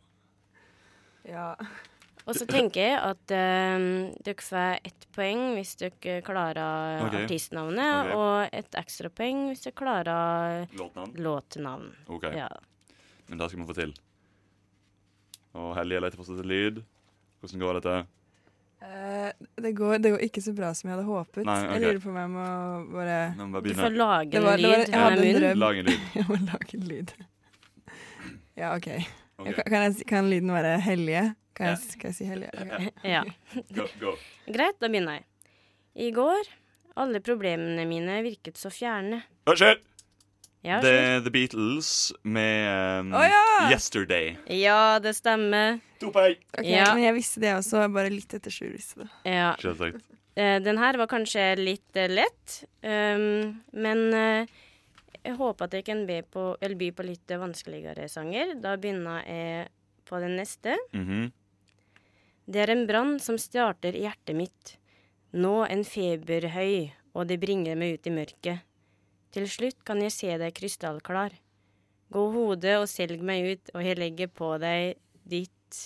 Ja. 1.26 1.48
Og 2.30 2.36
så 2.38 2.46
tenker 2.46 2.80
jeg 2.84 2.98
at 3.02 3.32
um, 3.34 3.86
dere 4.26 4.44
får 4.46 4.78
ett 4.86 5.06
poeng 5.16 5.40
hvis 5.56 5.72
dere 5.80 6.20
klarer 6.26 7.02
okay. 7.04 7.24
artistnavnet, 7.24 7.90
okay. 8.04 8.14
og 8.14 8.60
et 8.60 8.78
ekstrapoeng 8.78 9.48
hvis 9.50 9.66
dere 9.66 9.76
klarer 9.80 10.70
Låtnavn? 10.78 11.16
låtnavn. 11.26 11.90
OK. 12.14 12.28
Ja. 12.36 12.48
Men 13.28 13.42
det 13.42 13.50
skal 13.50 13.60
vi 13.62 13.68
få 13.72 13.76
til. 13.80 13.92
Og 15.58 15.74
Hellige 15.78 16.00
leter 16.04 16.20
fortsatt 16.20 16.38
etter 16.38 16.50
lyd. 16.50 16.80
Hvordan 17.42 17.62
går 17.64 17.78
dette? 17.80 17.98
Uh, 18.80 19.28
det, 19.60 19.74
går, 19.76 19.98
det 20.00 20.14
går 20.14 20.22
ikke 20.24 20.40
så 20.40 20.54
bra 20.56 20.70
som 20.76 20.88
jeg 20.88 20.96
hadde 20.96 21.08
håpet. 21.08 21.42
Nei, 21.44 21.56
okay. 21.66 21.74
Jeg 21.74 21.82
lurer 21.84 21.98
på 22.04 22.12
om 22.12 22.20
jeg 22.20 22.30
må 22.32 22.46
bare 22.94 23.18
Nå 23.36 23.48
må 23.50 23.60
Du 23.64 23.74
får 23.76 23.96
lage 23.96 24.38
en 24.38 24.46
var- 24.46 24.56
det 24.56 24.70
var- 24.70 24.78
lyd 24.78 24.78
jeg 24.78 24.90
med 24.90 25.02
hadde 25.04 25.18
en 25.18 25.26
munnen. 25.26 25.42
drøm. 25.42 25.58
Lag 25.64 25.78
en 25.82 25.90
lyd. 25.90 26.00
Jeg 26.14 26.24
må 26.28 26.38
lage 26.46 26.78
en 26.78 26.88
lyd. 26.94 27.12
Ja, 28.60 28.74
OK. 28.76 28.88
okay. 29.38 29.52
Kan, 29.66 29.82
jeg, 29.82 30.06
kan 30.06 30.26
lyden 30.28 30.52
være 30.52 30.80
hellige? 30.84 31.34
Ja. 31.60 31.74
jeg, 31.74 31.92
skal 31.94 32.10
jeg 32.10 32.18
si 32.18 32.30
hellige? 32.30 32.50
Okay. 32.56 32.90
Ja. 33.14 33.22
Go, 33.76 33.86
go. 34.00 34.16
Greit, 34.50 34.80
da 34.80 34.88
begynner 34.88 35.20
jeg. 35.20 35.26
I 36.08 36.10
går 36.14 36.50
alle 37.00 37.20
problemene 37.24 37.86
mine 37.88 38.20
virket 38.26 38.58
så 38.60 38.70
fjerne. 38.72 39.22
Unnskyld! 39.48 39.86
Ja, 40.60 40.76
er 40.84 41.22
The 41.24 41.30
Beatles 41.32 42.12
med 42.22 42.66
um, 43.00 43.14
oh, 43.16 43.24
ja! 43.24 43.70
'Yesterday'. 43.70 44.34
ja, 44.52 44.98
det 45.00 45.14
stemmer. 45.16 45.78
To 46.02 46.10
poeng. 46.12 46.36
Ok, 46.58 46.66
Ja. 46.68 46.90
Men 46.94 47.06
jeg 47.06 47.14
visste 47.16 47.40
det 47.40 47.54
også, 47.56 47.86
bare 47.92 48.12
litt 48.12 48.34
etter 48.36 48.52
sju 48.52 48.66
visste 48.68 49.06
det. 49.06 49.08
Ja. 49.24 49.54
Eh, 50.36 50.58
den 50.60 50.78
her 50.78 50.98
var 51.00 51.08
kanskje 51.08 51.54
litt 51.56 51.96
eh, 51.96 52.12
lett, 52.12 52.60
um, 52.84 53.56
men 53.72 54.04
uh, 54.12 54.60
jeg 55.24 55.36
håper 55.40 55.64
at 55.64 55.74
jeg 55.78 55.84
kan 55.88 56.04
be 56.08 56.20
på, 56.22 56.54
eller 56.60 56.76
by 56.80 56.90
på 56.92 57.08
litt 57.08 57.34
vanskeligere 57.40 58.06
sanger. 58.08 58.54
Da 58.60 58.76
begynner 58.80 59.24
jeg 59.24 59.68
på 60.08 60.20
den 60.20 60.36
neste. 60.40 60.76
Mhm. 60.92 61.30
Det 62.50 62.64
er 62.64 62.72
en 62.72 62.86
brann 62.86 63.12
som 63.22 63.36
starter 63.38 63.94
i 63.94 64.02
hjertet 64.08 64.34
mitt. 64.34 64.72
Nå 65.38 65.60
en 65.70 65.84
feberhøy, 65.86 66.90
og 67.14 67.28
det 67.30 67.38
bringer 67.38 67.78
meg 67.78 67.94
ut 67.94 68.08
i 68.10 68.14
mørket. 68.14 68.64
Til 69.30 69.46
slutt 69.46 69.78
kan 69.86 70.00
jeg 70.02 70.10
se 70.10 70.34
deg 70.40 70.56
krystallklar. 70.56 71.36
Gå 72.10 72.24
hodet 72.34 72.74
og 72.80 72.88
selg 72.90 73.22
meg 73.22 73.46
ut, 73.52 73.70
og 73.70 73.86
jeg 73.86 74.00
legger 74.00 74.32
på 74.34 74.50
deg 74.58 74.98
ditt. 75.30 75.78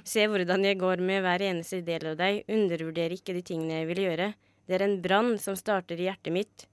Se 0.00 0.24
hvordan 0.24 0.64
jeg 0.64 0.80
går 0.80 1.04
med 1.04 1.20
hver 1.26 1.44
eneste 1.50 1.82
del 1.84 2.08
av 2.14 2.16
deg, 2.22 2.40
undervurder 2.48 3.12
ikke 3.12 3.36
de 3.36 3.44
tingene 3.44 3.82
jeg 3.82 3.90
vil 3.92 4.02
gjøre. 4.06 4.30
Det 4.64 4.78
er 4.78 4.86
en 4.86 4.98
brann 5.04 5.36
som 5.42 5.60
starter 5.60 6.00
i 6.00 6.08
hjertet 6.08 6.32
mitt. 6.32 6.66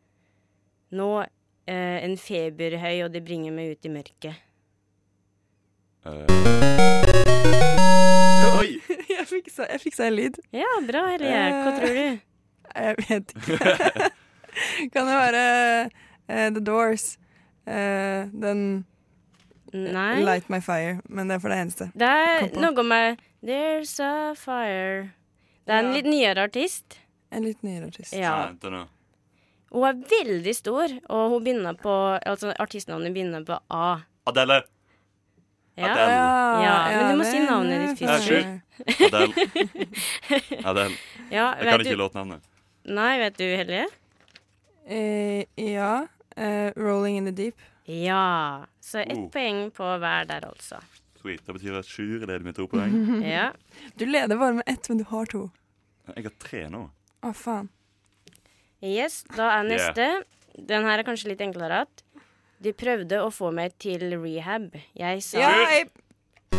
Nå 0.96 1.12
eh, 1.26 2.00
en 2.00 2.16
feberhøy, 2.16 3.04
og 3.04 3.12
det 3.12 3.26
bringer 3.28 3.52
meg 3.52 3.76
ut 3.76 3.92
i 3.92 3.96
mørket. 4.00 4.50
Eh. 6.08 7.33
Fiksa, 9.54 9.68
jeg 9.70 9.82
fiksa 9.84 10.06
en 10.10 10.16
lyd. 10.18 10.38
Ja, 10.56 10.70
bra, 10.88 11.02
Helje. 11.14 11.30
Hva 11.30 11.70
Eh. 11.70 11.80
tror 11.80 11.94
du? 11.94 12.20
Jeg 12.74 12.96
vet 12.98 13.34
ikke. 13.38 14.08
kan 14.94 15.06
det 15.06 15.14
være 15.20 15.44
uh, 15.86 16.48
The 16.56 16.60
Doors? 16.66 17.18
Uh, 17.68 18.26
den 18.34 18.64
Nei. 19.74 20.24
Light 20.26 20.50
My 20.50 20.58
Fire, 20.62 21.02
men 21.06 21.30
det 21.30 21.36
er 21.38 21.44
for 21.44 21.50
det 21.54 21.60
eneste. 21.62 21.92
Det 21.94 22.08
er 22.10 22.50
noe 22.62 22.84
med 22.86 23.22
There's 23.46 23.94
a 24.02 24.34
fire. 24.38 25.12
Det 25.68 25.74
er 25.76 25.84
en 25.84 25.94
litt 25.94 26.10
nyere 26.10 26.48
artist. 26.50 26.98
En 27.34 27.46
litt 27.46 27.62
nyere 27.66 27.92
artist. 27.92 28.14
Ja. 28.18 28.50
Hun 29.74 29.86
er 29.90 30.02
veldig 30.10 30.54
stor, 30.58 30.98
og 31.10 31.30
hun 31.34 31.44
begynner 31.46 31.78
på 31.78 31.94
Altså, 32.26 32.54
artistnavnet 32.62 33.14
begynner 33.14 33.46
på 33.46 33.58
A. 33.70 34.00
Adele. 34.30 34.64
Ja. 35.78 35.94
Adele. 35.94 36.20
Ja, 36.66 36.76
men 36.98 37.10
du 37.14 37.22
må 37.22 37.30
si 37.30 37.42
navnet 37.46 37.88
ditt 37.88 38.02
først. 38.08 38.63
Adele. 38.88 39.34
Adele. 40.70 40.96
ja 41.32 41.48
Jeg 41.60 41.68
kan 41.70 41.80
du... 41.80 41.86
ikke 41.86 42.00
låtnavnet. 42.00 42.42
Nei, 42.86 43.12
vet 43.22 43.38
du, 43.40 43.46
Helje? 43.58 43.86
Eh, 44.88 45.46
ja. 45.56 46.08
eh, 46.36 46.72
Rolling 46.76 47.18
in 47.18 47.26
the 47.26 47.32
Deep. 47.32 47.56
Ja. 47.86 48.66
Så 48.82 49.00
ett 49.00 49.18
Oh. 49.18 49.30
poeng 49.32 49.70
på 49.72 49.84
hver 50.00 50.26
der, 50.28 50.46
altså. 50.50 50.80
Sweet. 51.22 51.46
Det 51.46 51.54
betyr 51.56 51.78
at 51.80 51.86
Sjur 51.88 52.20
leder 52.26 52.44
med 52.44 52.56
to 52.56 52.68
poeng. 52.68 53.22
Ja. 53.24 53.52
Du 54.00 54.06
leder 54.06 54.36
bare 54.38 54.54
med 54.60 54.64
ett, 54.68 54.90
men 54.90 54.98
du 54.98 55.04
har 55.08 55.26
to. 55.26 55.50
Jeg 56.16 56.24
har 56.26 56.34
tre 56.40 56.66
nå. 56.70 56.90
Å, 57.24 57.32
faen. 57.34 57.70
Yes, 58.84 59.22
da 59.32 59.48
er 59.62 59.64
neste. 59.70 60.08
Den 60.60 60.84
her 60.84 61.00
er 61.00 61.08
kanskje 61.08 61.30
litt 61.32 61.42
enklere. 61.42 61.86
at 61.88 62.04
De 62.64 62.74
prøvde 62.76 63.22
å 63.24 63.30
få 63.32 63.52
meg 63.56 63.78
til 63.80 64.04
rehab. 64.20 64.74
Jeg 64.96 65.24
sa 65.24 65.40
Ja, 65.40 65.54
jeg, 65.72 65.88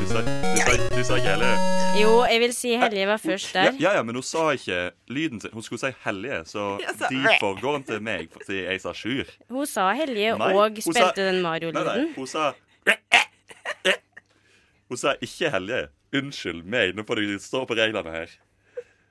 Du 0.01 0.07
sa, 0.07 0.21
du 0.21 0.59
sa, 0.61 0.97
du 0.97 1.05
sa 1.05 1.17
ikke 1.19 1.31
Hellige. 1.35 1.57
Jo, 2.01 2.11
jeg 2.27 2.41
vil 2.43 2.53
si 2.55 2.73
hellige 2.79 3.07
var 3.07 3.17
først 3.23 3.53
der. 3.55 3.73
ja, 3.81 3.93
ja, 3.97 4.03
men 4.03 4.15
hun 4.19 4.23
sa 4.27 4.49
ikke 4.57 4.91
lyden 5.09 5.41
sin. 5.41 5.51
Hun 5.55 5.63
skulle 5.63 5.81
si 5.81 5.91
Hellige, 6.05 6.41
så 6.51 6.65
de 7.11 7.19
derfor 7.23 7.61
går 7.61 7.79
til 7.87 8.03
meg 8.03 8.29
fordi 8.33 8.65
jeg 8.65 8.81
sa 8.83 8.93
Sjur. 8.93 9.31
Hun 9.51 9.67
sa 9.71 9.89
hellige 9.95 10.35
Nei, 10.39 10.51
og 10.55 10.81
spilte 10.83 11.05
sa- 11.05 11.13
den 11.19 11.43
Mario-lyden. 11.45 12.11
hun 12.17 12.27
sa 12.27 12.53
Hun 14.89 14.97
sa 15.01 15.15
ikke 15.23 15.51
Hellige. 15.55 15.87
Unnskyld 16.15 16.63
meg, 16.71 16.93
nå 16.95 17.03
får 17.07 17.19
du 17.23 17.39
stå 17.43 17.65
på 17.67 17.75
reglene 17.79 18.11
her. 18.15 18.35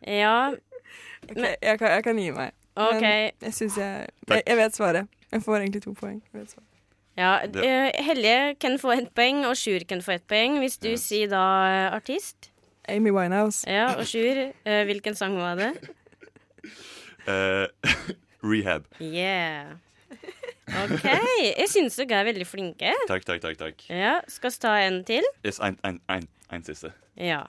Ja, 0.08 0.52
ok, 1.30 1.40
jeg, 1.62 1.80
kan, 1.80 1.88
jeg 1.98 2.04
kan 2.04 2.20
gi 2.20 2.30
meg. 2.36 2.52
Men 2.78 3.04
jeg 3.04 3.54
syns 3.54 3.76
jeg, 3.78 4.08
jeg 4.30 4.44
Jeg 4.48 4.58
vet 4.58 4.76
svaret. 4.76 5.08
Jeg 5.32 5.42
får 5.44 5.58
egentlig 5.58 5.82
to 5.84 5.92
poeng. 5.98 6.22
Jeg 6.34 6.42
vet 6.42 6.52
svaret. 6.54 6.70
Ja, 7.18 7.46
Det- 7.48 7.64
eh, 7.64 8.04
Helje 8.04 8.56
kan 8.60 8.78
få 8.80 8.92
ett 8.98 9.14
poeng, 9.14 9.44
og 9.46 9.56
Sjur 9.56 9.84
kan 9.88 10.00
få 10.02 10.14
ett 10.16 10.28
poeng. 10.28 10.58
Hvis 10.60 10.80
du 10.80 10.90
Ja. 10.90 10.98
sier 10.98 11.28
da 11.30 11.44
eh, 11.70 11.96
artist. 11.96 12.50
Amy 12.90 13.12
Winehouse. 13.12 13.64
Ja, 13.68 13.94
og 13.98 14.06
Sjur, 14.06 14.54
eh, 14.66 14.84
hvilken 14.86 15.16
sang 15.16 15.38
var 15.38 15.56
det? 15.56 15.74
Uh, 17.28 17.68
rehab. 18.44 18.86
Yeah. 19.00 19.76
OK. 20.68 21.04
Jeg 21.04 21.70
syns 21.72 21.96
dere 22.00 22.22
er 22.22 22.28
veldig 22.34 22.48
flinke. 22.48 22.92
Takk, 23.08 23.24
takk, 23.28 23.42
takk. 23.44 23.58
takk. 23.60 23.86
Ja, 23.90 24.18
Skal 24.28 24.52
vi 24.52 24.60
ta 24.64 24.74
en 24.84 25.04
til? 25.08 25.24
Yes, 25.46 25.60
en, 25.64 25.78
en, 25.84 26.00
en, 26.10 26.28
en 26.52 26.64
siste. 26.64 26.92
Ja. 27.20 27.46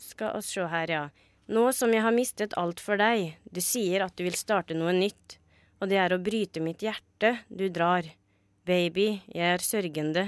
Skal 0.00 0.36
oss 0.36 0.46
se 0.52 0.66
her, 0.68 0.86
ja. 0.92 1.08
Nå 1.48 1.70
som 1.72 1.92
jeg 1.94 2.02
har 2.04 2.12
mistet 2.12 2.52
alt 2.60 2.80
for 2.80 3.00
deg, 3.00 3.36
du 3.52 3.60
sier 3.64 4.04
at 4.04 4.16
du 4.16 4.24
vil 4.26 4.36
starte 4.36 4.76
noe 4.76 4.92
nytt, 4.92 5.38
og 5.80 5.88
det 5.88 5.96
er 6.02 6.12
å 6.12 6.20
bryte 6.20 6.60
mitt 6.60 6.84
hjerte, 6.84 7.38
du 7.48 7.68
drar. 7.72 8.04
Baby, 8.68 9.22
jeg 9.32 9.54
er 9.54 9.62
sørgende. 9.64 10.26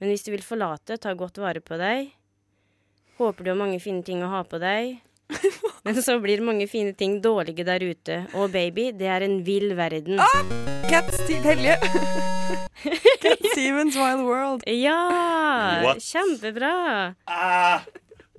Men 0.00 0.08
hvis 0.08 0.22
du 0.24 0.30
vil 0.32 0.40
forlate, 0.44 0.96
ta 0.96 1.12
godt 1.12 1.36
vare 1.42 1.60
på 1.60 1.76
deg. 1.76 2.08
Håper 3.18 3.44
du 3.44 3.50
har 3.52 3.58
mange 3.60 3.76
fine 3.84 4.00
ting 4.06 4.22
å 4.24 4.30
ha 4.32 4.40
på 4.48 4.56
deg. 4.62 4.94
Men 5.84 5.98
så 6.00 6.16
blir 6.24 6.40
mange 6.44 6.64
fine 6.70 6.94
ting 6.96 7.18
dårlige 7.20 7.66
der 7.68 7.84
ute. 7.84 8.16
Og 8.32 8.48
baby, 8.54 8.90
det 8.96 9.10
er 9.12 9.26
en 9.26 9.42
vill 9.44 9.74
verden. 9.76 10.22
Cat 10.88 11.12
Steve 11.18 11.44
Helje. 11.44 11.76
Cat 13.26 13.44
Stevens 13.52 13.98
Wild 14.00 14.24
World. 14.24 14.64
Ja! 14.64 14.96
What? 15.84 16.00
Kjempebra. 16.00 16.72
Ah, 17.28 17.84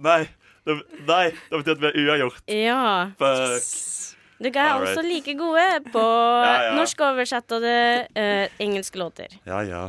nei, 0.02 0.24
det, 0.66 0.80
nei, 1.06 1.24
det 1.30 1.62
betyr 1.62 1.78
at 1.78 1.86
vi 1.86 1.92
er 1.92 2.02
uavgjort. 2.08 2.42
Ja. 2.50 2.82
Fuck. 3.22 4.11
Dere 4.42 4.58
er 4.58 4.72
Alright. 4.74 4.98
også 4.98 5.02
like 5.06 5.34
gode 5.38 5.66
på 5.94 6.02
Ja, 6.46 6.54
ja. 6.66 6.76
norsk 6.76 7.02
oversettede 7.06 7.74
uh, 8.18 8.46
engelske 8.64 8.98
låter. 8.98 9.36
Ja, 9.46 9.60
ja. 9.62 9.84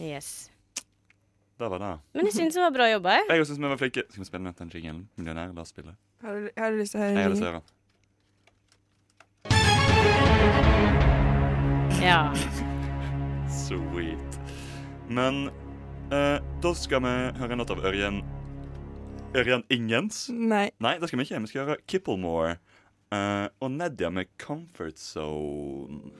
Yes. 0.00 0.50
Det 1.58 1.70
var 1.72 1.78
det. 1.80 1.92
Men 2.14 2.26
jeg 2.28 2.34
syns 2.36 2.54
det 2.54 2.62
var 2.62 2.70
bra 2.74 2.86
jobba. 2.92 3.10
jeg. 3.16 3.24
Jeg 3.40 3.46
syns 3.48 3.58
vi 3.58 3.70
var 3.72 3.80
flinke. 3.80 4.02
Skal 4.10 4.20
vi 4.22 4.26
spille 4.28 4.52
den 4.58 4.70
jingelen? 4.74 5.08
Millionær, 5.16 5.54
la 5.56 5.60
oss 5.64 5.72
spille. 5.74 5.96
Har 6.22 6.34
du, 6.36 6.50
har 6.56 6.70
du 6.70 6.76
lyst 6.82 6.92
til 6.94 7.00
å 7.00 7.02
høre 7.02 7.16
Jeg 7.16 7.22
har 7.24 7.30
lyst 7.32 7.42
til 7.42 7.48
å 7.48 7.50
høre 7.50 7.60
den. 7.64 7.72
Ja. 12.02 12.34
Sweet. 13.66 14.38
Men 15.08 15.46
eh, 16.12 16.38
da 16.62 16.74
skal 16.76 17.02
vi 17.02 17.14
høre 17.40 17.52
en 17.56 17.62
låt 17.62 17.72
av 17.74 17.82
Ørjen 17.88 18.20
Ørjen 19.36 19.64
Ingens. 19.72 20.26
Nei. 20.30 20.68
Nei, 20.80 20.94
det 21.00 21.08
skal 21.10 21.18
vi 21.20 21.26
ikke. 21.26 21.40
Vi 21.44 21.50
skal 21.50 21.64
høre 21.66 21.80
Kipplemore 21.90 22.56
eh, 23.12 23.46
og 23.60 23.70
Nedia 23.70 24.10
med 24.10 24.32
Comfort 24.38 24.98
Zone. 24.98 26.12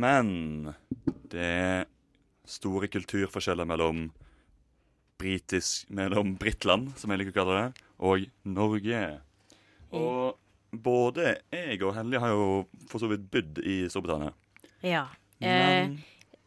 Men 0.00 0.72
det 1.30 1.46
er 1.46 1.88
store 2.48 2.88
kulturforskjeller 2.90 3.68
mellom 3.68 4.08
britisk 5.20 5.90
Mellom 5.92 6.32
Britland, 6.40 6.94
som 6.96 7.12
jeg 7.12 7.20
liker 7.20 7.34
å 7.34 7.38
kalle 7.42 7.56
det, 7.58 7.88
og 8.08 8.22
Norge. 8.48 9.00
Og 9.92 10.38
både 10.72 11.34
jeg 11.52 11.80
og 11.84 11.92
Hellige 11.98 12.22
har 12.22 12.32
jo 12.32 12.46
for 12.88 13.02
så 13.02 13.10
vidt 13.10 13.26
bodd 13.32 13.60
i 13.60 13.82
Storbritannia. 13.92 14.32
Ja. 14.80 15.04
Eh, 15.40 15.50
Men 15.50 15.98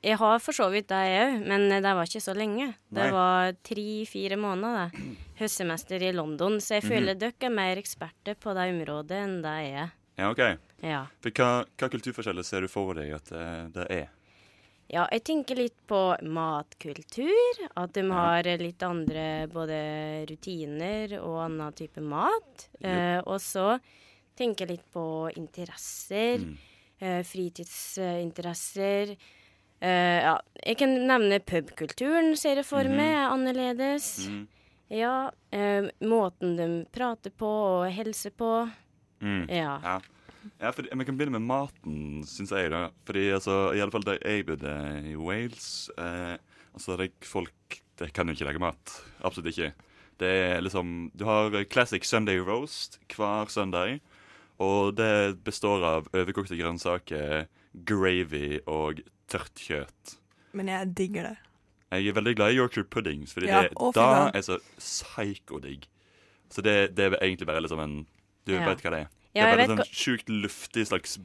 jeg 0.04 0.18
har 0.20 0.40
for 0.44 0.56
så 0.56 0.68
vidt 0.74 0.90
det, 0.92 1.00
jeg 1.08 1.28
òg, 1.28 1.44
men 1.48 1.70
det 1.72 1.94
var 1.96 2.08
ikke 2.10 2.24
så 2.24 2.34
lenge. 2.36 2.74
Det 2.92 3.06
Nei. 3.06 3.12
var 3.16 3.54
tre-fire 3.64 4.40
måneder. 4.40 4.92
det. 4.92 5.18
Høstsemester 5.40 6.04
i 6.04 6.12
London, 6.12 6.60
så 6.60 6.80
jeg 6.80 6.84
føler 6.84 7.14
mm 7.14 7.18
-hmm. 7.18 7.20
dere 7.20 7.48
er 7.48 7.50
mer 7.50 7.78
eksperter 7.78 8.36
på 8.36 8.54
det 8.54 8.70
området 8.74 9.18
enn 9.24 9.42
det 9.42 9.56
jeg 9.64 9.74
er. 9.84 9.90
Ja, 10.18 10.30
OK. 10.32 10.42
Ja. 10.84 11.06
For 11.24 11.32
hva, 11.32 11.48
hva 11.80 11.90
kulturforskjeller 11.90 12.44
ser 12.46 12.62
du 12.62 12.68
for 12.68 12.94
deg 12.98 13.14
at 13.16 13.26
det, 13.32 13.48
det 13.74 13.88
er? 13.92 14.10
Ja, 14.94 15.08
jeg 15.12 15.24
tenker 15.26 15.56
litt 15.58 15.78
på 15.90 16.00
matkultur. 16.28 17.62
At 17.80 17.94
de 17.96 18.04
har 18.12 18.44
litt 18.60 18.84
andre 18.86 19.48
både 19.50 19.78
rutiner 20.30 21.16
og 21.22 21.40
annen 21.48 21.74
type 21.74 22.02
mat. 22.04 22.68
Eh, 22.84 23.20
og 23.26 23.40
så 23.42 23.80
tenker 24.38 24.68
jeg 24.68 24.78
litt 24.78 24.92
på 24.94 25.06
interesser. 25.40 26.44
Mm. 26.44 26.58
Eh, 27.00 27.24
fritidsinteresser. 27.26 29.16
Eh, 29.84 30.20
ja, 30.24 30.36
jeg 30.64 30.78
kan 30.80 30.94
nevne 31.08 31.40
pubkulturen, 31.44 32.36
ser 32.38 32.56
jeg 32.62 32.66
for 32.66 32.84
Mhm. 32.84 32.96
meg, 32.96 33.14
er 33.16 33.32
annerledes. 33.34 34.28
Mm. 34.28 34.48
Ja, 34.90 35.32
eh, 35.52 35.90
måten 36.02 36.56
de 36.58 36.86
prater 36.92 37.32
på 37.32 37.48
og 37.48 37.92
hilser 37.92 38.32
på. 38.32 38.72
Mm. 39.24 39.46
Ja. 39.48 39.78
Ja. 39.84 39.98
ja 40.60 40.72
for, 40.76 40.84
Vi 40.84 41.08
kan 41.08 41.18
begynne 41.18 41.40
med 41.40 41.48
maten, 41.48 42.24
syns 42.28 42.52
jeg. 42.52 42.72
da 42.74 42.90
Fordi 43.08 43.30
altså, 43.38 43.58
i 43.72 43.80
alle 43.80 43.94
fall 43.94 44.06
der 44.08 44.20
jeg 44.20 44.46
bodde 44.50 44.76
i 45.08 45.16
Wales 45.16 45.90
eh, 45.98 46.36
Altså, 46.74 46.98
det 46.98 47.12
er 47.12 47.28
folk 47.30 47.80
det 48.02 48.14
kan 48.14 48.28
jo 48.28 48.34
ikke 48.34 48.48
lage 48.48 48.62
mat. 48.62 48.94
Absolutt 49.24 49.52
ikke. 49.54 49.74
Det 50.20 50.30
er 50.30 50.62
liksom 50.62 51.12
Du 51.18 51.26
har 51.26 51.54
classic 51.70 52.06
Sunday 52.06 52.40
roast 52.42 53.00
hver 53.16 53.50
søndag. 53.54 54.00
Og 54.62 54.96
det 54.98 55.44
består 55.44 55.84
av 55.84 56.10
overkokte 56.14 56.58
grønnsaker, 56.58 57.48
gravy 57.86 58.60
og 58.70 59.02
tørt 59.28 59.58
kjøtt. 59.58 60.18
Men 60.54 60.70
jeg 60.70 60.94
digger 60.98 61.30
det. 61.32 61.38
Jeg 61.94 62.10
er 62.10 62.18
veldig 62.18 62.36
glad 62.38 62.54
i 62.54 62.58
Yorkshire 62.58 62.90
puddings, 62.90 63.34
fordi 63.34 63.50
Ja, 63.50 63.64
det 63.70 63.94
da 63.94 64.32
er 64.34 64.42
så 64.42 64.58
psyko-digg. 64.78 65.86
Så 66.50 66.62
det, 66.62 66.96
det 66.98 67.06
er 67.06 67.18
egentlig 67.22 67.48
bare 67.50 67.62
liksom 67.62 67.82
en 67.82 67.96
Du 68.46 68.54
Ja. 68.54 68.66
vet 68.68 68.82
hva 68.84 68.92
det 68.92 69.00
er? 69.00 69.08
Ja, 69.34 69.46
det 69.46 69.54
er 69.54 69.68
bare 69.68 69.78
sånn 69.78 69.94
sjukt 69.94 70.28
luftig 70.30 70.88
slags 70.88 71.18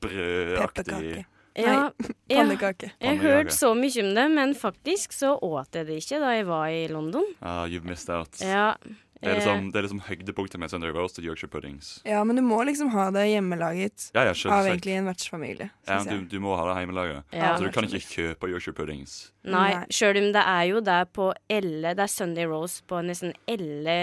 brødaktig 0.00 1.24
ja. 1.56 1.90
Pannekake. 2.28 2.90
Jeg 3.00 3.16
har 3.18 3.22
hørt 3.24 3.52
så 3.54 3.70
mye 3.74 4.02
om 4.04 4.14
det, 4.14 4.26
men 4.30 4.54
faktisk 4.54 5.14
så 5.16 5.38
åt 5.40 5.72
jeg 5.78 5.86
det 5.88 6.02
ikke 6.02 6.18
da 6.20 6.34
jeg 6.36 6.46
var 6.46 6.66
i 6.68 6.82
London. 6.92 7.24
Ah, 7.40 7.64
you've 7.64 7.84
missed 7.88 8.10
out. 8.12 8.28
Ja. 8.40 8.74
Det, 9.16 9.30
er 9.30 9.32
eh, 9.32 9.38
liksom, 9.40 9.70
det 9.72 9.78
er 9.80 9.86
liksom 9.86 10.00
høydepunktet 10.04 10.60
med 10.60 10.70
Sunday 10.72 10.92
roast 10.92 11.16
og 11.20 11.24
Yorkshire 11.24 11.48
puddings. 11.48 12.02
Ja, 12.04 12.20
men 12.28 12.36
du 12.36 12.42
må 12.44 12.58
liksom 12.68 12.90
ha 12.92 13.06
det 13.14 13.24
hjemmelaget 13.30 14.10
Ja, 14.12 14.26
ja, 14.28 14.34
av 14.52 14.68
egentlig 14.68 14.96
en 14.98 15.08
vertsfamilie. 15.08 15.70
Ja, 15.88 16.02
du, 16.04 16.20
du 16.28 16.36
må 16.44 16.52
ha 16.58 16.66
det 16.68 16.74
hjemmelaget. 16.84 17.24
Ja. 17.32 17.54
Så 17.56 17.64
du 17.64 17.72
kan 17.72 17.88
ikke 17.88 18.02
kjøpe 18.04 18.50
Yorkshire 18.52 18.76
puddings. 18.76 19.16
Nei, 19.46 19.70
sjøl 19.94 20.18
om 20.20 20.28
det 20.34 20.42
er 20.42 20.62
jo 20.66 20.80
der 20.82 21.04
på 21.06 21.28
elle 21.48 21.92
Det 21.94 22.02
er 22.02 22.10
Sunday 22.10 22.48
roast 22.50 22.82
på 22.90 22.98
nesten 23.06 23.32
elle 23.48 23.96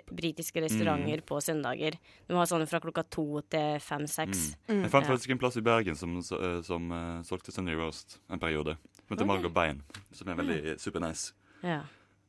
yep. 0.00 0.12
britiske 0.18 0.62
restauranter 0.64 1.22
på 1.28 1.38
søndager. 1.44 1.98
Du 2.26 2.34
må 2.34 2.40
ha 2.40 2.48
sånn 2.48 2.66
fra 2.66 2.80
klokka 2.82 3.04
to 3.12 3.42
til 3.52 3.78
fem-seks. 3.84 4.48
Mm. 4.66 4.86
Jeg 4.86 4.92
fant 4.94 5.06
Ja. 5.06 5.12
faktisk 5.12 5.36
en 5.36 5.42
plass 5.42 5.60
i 5.60 5.64
Bergen 5.66 5.94
som, 6.00 6.16
som, 6.24 6.62
som 6.66 6.90
uh, 6.90 7.22
solgte 7.28 7.54
Sunday 7.54 7.76
roast 7.78 8.18
en 8.32 8.42
periode. 8.42 8.78
Som 9.06 9.14
heter 9.14 9.22
okay. 9.22 9.30
Margot 9.36 9.54
Bein, 9.54 9.82
som 10.10 10.32
er 10.32 10.40
veldig 10.40 10.78
super 10.82 11.04
nice. 11.04 11.36
Ja. 11.62 11.84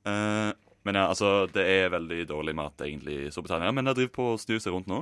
Eh, 0.08 0.52
men 0.86 0.96
ja, 0.96 1.08
altså, 1.12 1.48
det 1.52 1.63
er 1.68 1.90
veldig 1.92 2.26
dårlig 2.30 2.54
mat 2.56 2.82
egentlig 2.86 3.16
i 3.26 3.32
Storbritannia. 3.34 3.72
Men 3.76 3.90
de 3.90 3.94
driver 3.98 4.13
på 4.16 4.28
å 4.34 4.38
snu 4.40 4.56
seg 4.60 4.72
rundt 4.76 4.88
nå. 4.92 5.02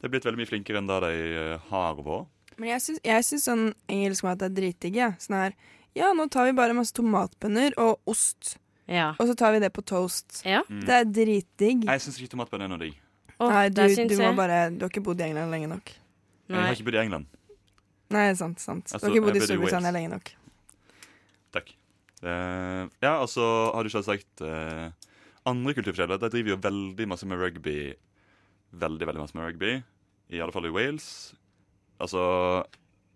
De 0.00 0.08
er 0.08 0.12
blitt 0.12 0.26
veldig 0.26 0.40
mye 0.42 0.50
flinkere 0.50 0.80
enn 0.82 0.88
da 0.90 0.98
de 1.04 1.12
eh, 1.14 1.68
har 1.70 2.00
vært. 2.00 2.28
Men 2.58 2.68
jeg 2.74 2.82
syns, 2.84 3.00
jeg 3.06 3.24
syns 3.24 3.46
sånn 3.48 3.62
engelsk 3.88 4.26
mat 4.26 4.42
er 4.44 4.52
dritdigg, 4.52 4.98
jeg. 4.98 5.14
Sånn 5.22 5.38
her 5.38 5.54
Ja, 5.96 6.10
nå 6.16 6.26
tar 6.32 6.48
vi 6.48 6.56
bare 6.56 6.74
masse 6.76 6.92
tomatbønner 6.96 7.74
og 7.80 8.00
ost, 8.08 8.56
ja. 8.88 9.10
og 9.20 9.28
så 9.28 9.34
tar 9.36 9.52
vi 9.56 9.62
det 9.64 9.70
på 9.76 9.84
toast. 9.84 10.42
ja. 10.44 10.60
Mm. 10.68 10.82
Det 10.88 10.98
er 10.98 11.08
dritdigg. 11.20 11.86
Jeg 11.88 12.04
syns 12.04 12.18
ikke 12.20 12.34
tomatbønner 12.34 12.68
er 12.68 12.72
noe 12.74 12.82
digg. 12.82 12.98
Oh, 13.38 13.48
Nei, 13.50 13.68
du, 13.74 13.80
du 13.82 14.16
må 14.20 14.28
bare 14.38 14.68
Du 14.70 14.84
har 14.84 14.90
ikke 14.92 15.02
bodd 15.02 15.20
i 15.20 15.24
England 15.26 15.50
lenge 15.50 15.68
nok. 15.72 15.94
Nei. 16.52 16.58
Jeg 16.58 16.68
har 16.68 16.76
ikke 16.76 16.86
bodd 16.90 16.98
i 16.98 17.02
England. 17.06 17.30
Nei, 18.12 18.26
sant, 18.36 18.60
sant. 18.60 18.84
Du 18.86 18.94
Altså, 18.94 19.06
har 19.08 19.16
ikke 19.16 19.24
bodd 19.26 19.38
i 19.40 19.44
Storbritannia 19.46 19.92
lenge 19.96 20.10
nok. 20.12 20.32
Takk. 21.56 21.72
Uh, 22.22 22.84
ja, 23.02 23.16
og 23.18 23.26
så 23.32 23.46
har 23.74 23.82
du 23.82 23.90
selvsagt 23.92 24.44
uh, 24.46 24.92
andre 25.48 25.74
kulturforskjeller. 25.76 26.20
De 26.20 26.30
driver 26.32 26.54
jo 26.54 26.60
veldig 26.62 27.08
masse 27.10 27.26
med 27.28 27.40
rugby. 27.40 27.78
Veldig, 28.72 29.08
veldig 29.08 29.22
masse 29.22 29.36
med 29.38 29.48
rugby. 29.48 29.72
I 30.32 30.40
alle 30.40 30.54
fall 30.54 30.68
i 30.68 30.72
Wales. 30.74 31.34
Altså 32.00 32.22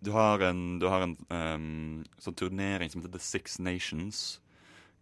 Du 0.03 0.11
har 0.11 0.39
en, 0.45 0.79
du 0.79 0.85
har 0.87 1.01
en 1.01 1.15
um, 1.33 2.03
sånn 2.21 2.35
turnering 2.37 2.91
som 2.91 3.01
heter 3.01 3.15
The 3.15 3.23
Six 3.23 3.57
Nations. 3.59 4.39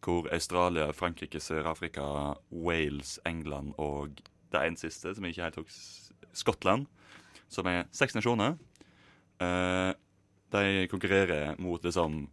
Hvor 0.05 0.29
Australia, 0.31 0.91
Frankrike, 0.93 1.41
Sør-Afrika, 1.41 2.35
Wales, 2.51 3.19
England 3.25 3.73
og 3.81 4.21
det 4.53 4.61
ene 4.61 4.79
siste, 4.79 5.15
som 5.15 5.25
jeg 5.25 5.35
ikke 5.35 5.43
helt 5.47 5.57
tok 5.59 5.73
Skottland, 6.35 6.85
som 7.51 7.67
er 7.67 7.87
seks 7.95 8.15
nasjoner. 8.15 8.55
Uh, 9.41 9.91
de 10.53 10.85
konkurrerer 10.91 11.57
mot 11.59 11.83
liksom 11.83 12.27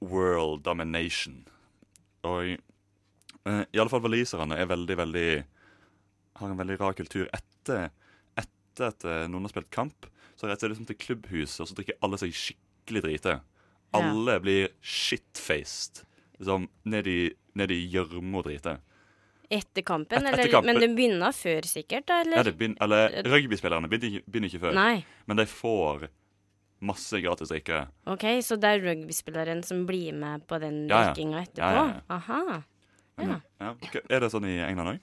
world 0.00 0.64
domination. 0.64 1.44
Og 2.26 2.56
eh, 3.46 3.64
i 3.72 3.78
alle 3.80 3.88
fall 3.92 4.02
waliserne 4.04 4.56
er 4.58 4.66
veldig, 4.66 4.96
veldig 4.96 5.44
Har 6.40 6.48
en 6.50 6.56
veldig 6.56 6.78
rar 6.80 6.92
kultur. 6.96 7.28
Etter, 7.36 7.90
etter 8.40 8.86
at 8.86 9.04
eh, 9.04 9.26
noen 9.28 9.44
har 9.44 9.52
spilt 9.52 9.70
kamp, 9.70 10.06
så 10.40 10.48
reiser 10.48 10.68
de 10.68 10.74
liksom 10.74 10.86
til 10.88 10.96
klubbhuset, 10.96 11.60
og 11.60 11.68
så 11.68 11.74
drikker 11.76 11.98
alle 12.02 12.16
seg 12.20 12.32
skikkelig 12.32 13.02
drite. 13.04 13.34
Alle 13.92 14.38
blir 14.40 14.68
shitfaced. 14.80 16.04
Liksom 16.38 16.68
ned 16.88 17.06
i, 17.10 17.18
ned 17.60 17.70
i 17.74 17.80
gjørme 17.92 18.38
og 18.40 18.46
drite. 18.46 18.78
Etter 19.50 19.82
kampen, 19.82 20.24
Et- 20.24 20.32
etter 20.38 20.48
kampen. 20.52 20.70
Men 20.72 20.80
det 20.80 20.88
begynner 20.96 21.32
før, 21.34 21.66
sikkert, 21.66 22.06
da, 22.06 22.20
eller? 22.22 22.36
Ja, 22.38 22.42
det 22.46 22.54
begynner, 22.56 22.78
eller 22.86 23.22
rugbyspillerne 23.26 23.90
begynner 23.90 24.46
ikke 24.48 24.60
før, 24.62 24.74
Nei. 24.78 25.04
men 25.26 25.36
de 25.42 25.46
får 25.50 26.06
masse 26.80 27.18
gratis 27.20 27.50
drikke. 27.50 27.82
OK, 28.08 28.24
så 28.46 28.56
det 28.56 28.70
er 28.70 28.84
rugbyspilleren 28.86 29.60
som 29.66 29.82
blir 29.88 30.14
med 30.16 30.46
på 30.48 30.56
den 30.62 30.86
Ja, 30.88 31.10
ja. 31.10 31.12
etterpå? 31.12 31.58
Ja, 31.58 31.72
ja, 31.74 31.86
ja. 31.98 32.00
Aha. 32.16 32.62
Ja. 33.28 33.40
ja. 33.60 33.74
Er 34.10 34.20
det 34.20 34.30
sånn 34.32 34.46
i 34.48 34.58
England 34.64 34.88
òg? 34.96 35.00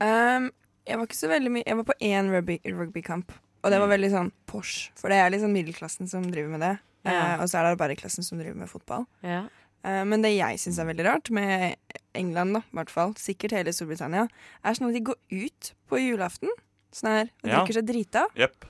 Um, 0.00 0.50
jeg 0.86 0.98
var 0.98 1.06
ikke 1.06 1.16
så 1.16 1.28
veldig 1.30 1.50
mye 1.54 1.64
Jeg 1.66 1.76
var 1.76 1.84
på 1.84 1.94
én 2.02 2.30
rugby, 2.30 2.58
rugbykamp, 2.66 3.30
og 3.64 3.70
det 3.70 3.78
var 3.80 3.86
Mm. 3.88 3.94
veldig 3.94 4.10
sånn 4.10 4.32
Porsche. 4.46 4.90
For 4.96 5.08
det 5.08 5.16
er 5.16 5.30
liksom 5.30 5.52
middelklassen 5.52 6.08
som 6.08 6.22
driver 6.30 6.48
med 6.50 6.60
det. 6.60 6.78
Ja. 7.04 7.34
Eh, 7.36 7.42
og 7.42 7.48
så 7.48 7.58
er 7.60 7.62
det 7.64 7.78
arbeiderklassen 7.78 8.24
som 8.24 8.38
driver 8.38 8.54
med 8.56 8.68
fotball. 8.68 9.06
Ja. 9.22 9.46
Eh, 9.84 10.04
men 10.04 10.22
det 10.22 10.36
jeg 10.36 10.56
syns 10.58 10.78
er 10.78 10.86
veldig 10.86 11.04
rart 11.04 11.30
med 11.30 11.76
England, 12.14 12.54
da, 12.54 12.60
i 12.60 12.76
hvert 12.76 12.90
fall, 12.90 13.12
sikkert 13.14 13.52
hele 13.52 13.72
Storbritannia, 13.72 14.28
er 14.64 14.72
sånn 14.74 14.88
at 14.88 14.94
de 14.94 15.00
går 15.00 15.16
ut 15.30 15.72
på 15.90 15.96
julaften 16.00 16.48
sånn 16.92 17.10
her, 17.10 17.30
og 17.44 17.48
Ja. 17.50 17.64
drikker 17.64 17.74
seg 17.74 17.86
drita. 17.86 18.26
yep. 18.36 18.64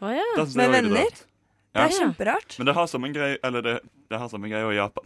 oh, 0.00 0.08
ja. 0.10 0.22
Med 0.36 0.58
er 0.68 0.70
venner? 0.82 1.24
Ja. 1.74 1.88
Det 1.88 1.92
er 1.98 2.04
kjemperart. 2.04 2.58
Men 2.58 2.66
det 2.66 2.74
har 2.74 2.86
samme 2.86 3.12
greie 3.12 3.36
Eller 3.42 3.60
det, 3.62 3.80
det 4.08 4.18
har 4.18 4.28
samme 4.28 4.48
greie 4.48 4.62
i 4.72 4.76
Japan. 4.76 5.04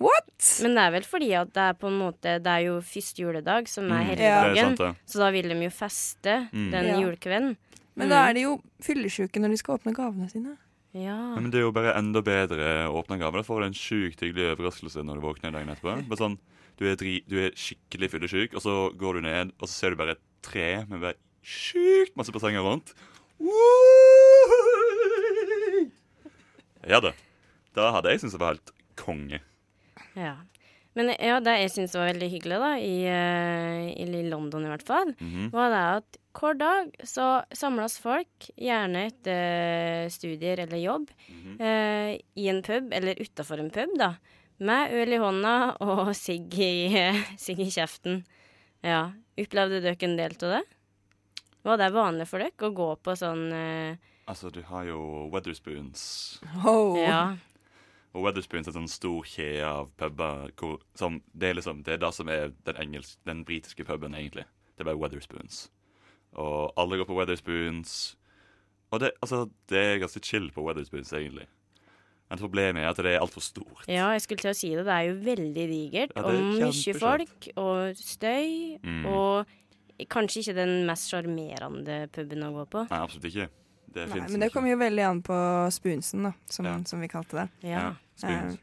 What?! 0.00 0.60
Men 0.64 0.72
det 0.74 0.80
er 0.86 0.90
vel 0.94 1.04
fordi 1.04 1.26
at 1.36 1.50
det 1.52 1.60
er 1.60 1.74
på 1.76 1.88
en 1.90 1.98
måte 2.00 2.38
Det 2.40 2.48
er 2.48 2.62
jo 2.64 2.78
første 2.80 3.20
juledag 3.20 3.68
som 3.68 3.84
er 3.92 4.00
Mm, 4.00 4.06
hele 4.08 4.22
er 4.24 4.54
dagen. 4.54 4.96
Så 5.06 5.18
da 5.20 5.28
vil 5.30 5.48
de 5.48 5.54
jo 5.64 5.68
feste 5.70 6.48
Mm. 6.52 6.70
den 6.72 6.84
Ja. 6.88 6.96
julekvelden. 7.00 7.56
Men 7.96 8.06
Mm. 8.06 8.10
da 8.10 8.28
er 8.30 8.34
de 8.34 8.40
jo 8.42 8.62
fyllesyke 8.80 9.36
når 9.40 9.48
de 9.50 9.56
skal 9.58 9.76
åpne 9.78 9.92
gavene 9.94 10.30
sine. 10.30 10.56
Ja. 10.94 11.34
Men 11.36 11.50
det 11.50 11.58
er 11.60 11.68
jo 11.68 11.72
bare 11.72 11.94
enda 11.98 12.22
bedre 12.22 12.88
å 12.88 13.04
åpne 13.04 13.18
gaver. 13.20 13.38
Da 13.38 13.42
får 13.42 13.60
du 13.60 13.66
en 13.66 13.72
sjukt 13.74 14.20
hyggelig 14.20 14.56
overraskelse 14.56 15.04
når 15.04 15.14
du 15.14 15.20
våkner 15.20 15.52
dagen 15.52 15.68
etterpå. 15.68 16.02
Bare 16.08 16.18
sånn, 16.18 16.38
du 16.78 16.86
er, 16.90 16.96
dri, 16.96 17.20
du 17.28 17.36
er 17.46 17.50
skikkelig 17.52 18.10
fyllesyk, 18.10 18.54
og 18.54 18.62
så 18.62 18.90
går 18.96 19.12
du 19.14 19.20
ned, 19.20 19.52
og 19.60 19.68
så 19.68 19.72
ser 19.72 19.90
du 19.90 19.96
bare 19.96 20.10
et 20.12 20.18
tre 20.42 20.86
med 20.88 21.00
bare 21.02 21.14
sjukt 21.44 22.16
masse 22.16 22.32
presanger 22.32 22.62
rundt. 22.64 22.94
Woo! 23.38 23.50
Ja 26.88 27.00
da. 27.00 27.12
Da 27.76 27.90
hadde 27.92 28.08
jeg 28.14 28.20
syntes 28.22 28.32
det 28.32 28.40
var 28.40 28.54
helt 28.54 28.70
konge. 28.96 29.40
Ja. 30.16 30.36
Men 30.98 31.12
ja, 31.22 31.36
det 31.38 31.52
jeg 31.60 31.70
syns 31.70 31.92
var 31.94 32.08
veldig 32.10 32.28
hyggelig, 32.32 32.56
da, 32.58 32.70
i, 32.82 32.96
eh, 33.06 33.92
i 34.02 34.22
London 34.28 34.64
i 34.66 34.70
hvert 34.72 34.82
fall, 34.86 35.12
Mhm. 35.20 35.50
var 35.52 35.70
det 35.70 35.82
at 35.98 36.16
hver 36.34 36.58
dag 36.58 36.90
så 37.06 37.44
samles 37.54 37.94
folk, 38.02 38.48
gjerne 38.58 39.04
etter 39.06 40.08
studier 40.10 40.58
eller 40.66 40.78
jobb, 40.82 41.10
Mhm. 41.30 41.60
eh, 41.60 42.18
i 42.36 42.48
en 42.48 42.60
pub, 42.62 42.92
eller 42.92 43.14
utafor 43.22 43.60
en 43.60 43.70
pub, 43.70 43.96
da. 43.98 44.14
Med 44.58 44.90
øl 44.92 45.12
i 45.14 45.16
hånda 45.22 45.76
og 45.80 46.10
sigg 46.14 46.52
i, 46.58 46.90
sigg 47.38 47.60
i 47.60 47.70
kjeften. 47.70 48.24
Ja. 48.82 49.12
Opplevde 49.38 49.80
dere 49.80 49.96
en 50.02 50.16
del 50.16 50.32
av 50.42 50.58
det? 50.58 50.62
Var 51.62 51.76
det 51.76 51.92
vanlig 51.92 52.26
for 52.26 52.38
dere 52.40 52.50
å 52.68 52.74
gå 52.74 52.96
på 53.00 53.14
sånn 53.16 53.52
eh, 53.52 53.96
Altså, 54.28 54.50
du 54.52 54.60
har 54.62 54.84
jo 54.84 55.28
Weatherspoons. 55.32 56.40
Oh. 56.64 56.96
Ja. 56.98 57.36
Og 58.10 58.24
Weatherspoons 58.24 58.66
er 58.66 58.72
en 58.72 58.80
sånn 58.80 58.90
stor 58.90 59.26
kjede 59.28 59.66
av 59.66 59.90
puber 60.00 60.50
hvor, 60.58 60.80
som 60.98 61.20
det 61.30 61.52
er 61.52 61.60
liksom 61.60 61.84
Det 61.86 61.94
er 61.94 62.00
det 62.02 62.10
som 62.16 62.30
er 62.32 62.50
den, 62.66 62.80
engelsk, 62.82 63.20
den 63.28 63.44
britiske 63.46 63.86
puben, 63.86 64.16
egentlig. 64.18 64.46
Det 64.74 64.82
er 64.82 64.90
bare 64.90 64.98
Weatherspoons. 64.98 65.68
Og 66.32 66.72
alle 66.80 66.98
går 66.98 67.06
på 67.06 67.18
Weatherspoons. 67.18 67.94
Og 68.90 69.00
det, 69.00 69.12
altså, 69.22 69.44
det 69.70 69.78
er 69.78 70.02
ganske 70.02 70.22
chill 70.26 70.50
på 70.54 70.64
Weatherspoons, 70.66 71.12
egentlig. 71.12 71.46
Men 72.30 72.38
problemet 72.38 72.82
er 72.82 72.90
at 72.90 72.98
det 73.02 73.14
er 73.14 73.22
altfor 73.22 73.42
stort. 73.42 73.86
Ja, 73.90 74.10
jeg 74.14 74.22
skulle 74.22 74.42
til 74.42 74.52
å 74.52 74.58
si 74.58 74.68
det. 74.74 74.84
Det 74.86 74.94
er 74.94 75.06
jo 75.08 75.16
veldig 75.26 75.64
digert. 75.70 76.12
Ja, 76.14 76.26
og 76.26 76.44
mye 76.62 76.98
folk 76.98 77.48
og 77.58 77.98
støy. 77.98 78.76
Mm. 78.86 79.06
Og 79.10 80.06
kanskje 80.10 80.44
ikke 80.44 80.58
den 80.60 80.74
mest 80.86 81.10
sjarmerende 81.10 82.04
puben 82.14 82.46
å 82.46 82.52
gå 82.54 82.68
på. 82.70 82.84
Nei, 82.90 83.00
absolutt 83.02 83.26
ikke. 83.32 83.48
Det 83.92 84.08
Nei, 84.08 84.20
men 84.20 84.38
det 84.40 84.46
ikke. 84.50 84.54
kommer 84.54 84.70
jo 84.70 84.76
veldig 84.78 85.04
an 85.08 85.20
på 85.26 85.36
spoonsen, 85.74 86.22
da, 86.22 86.32
som, 86.48 86.64
Ja. 86.66 86.76
som 86.84 87.00
vi 87.00 87.08
kalte 87.08 87.32
det. 87.40 87.48
Ja. 87.68 87.94
spoons. 88.16 88.58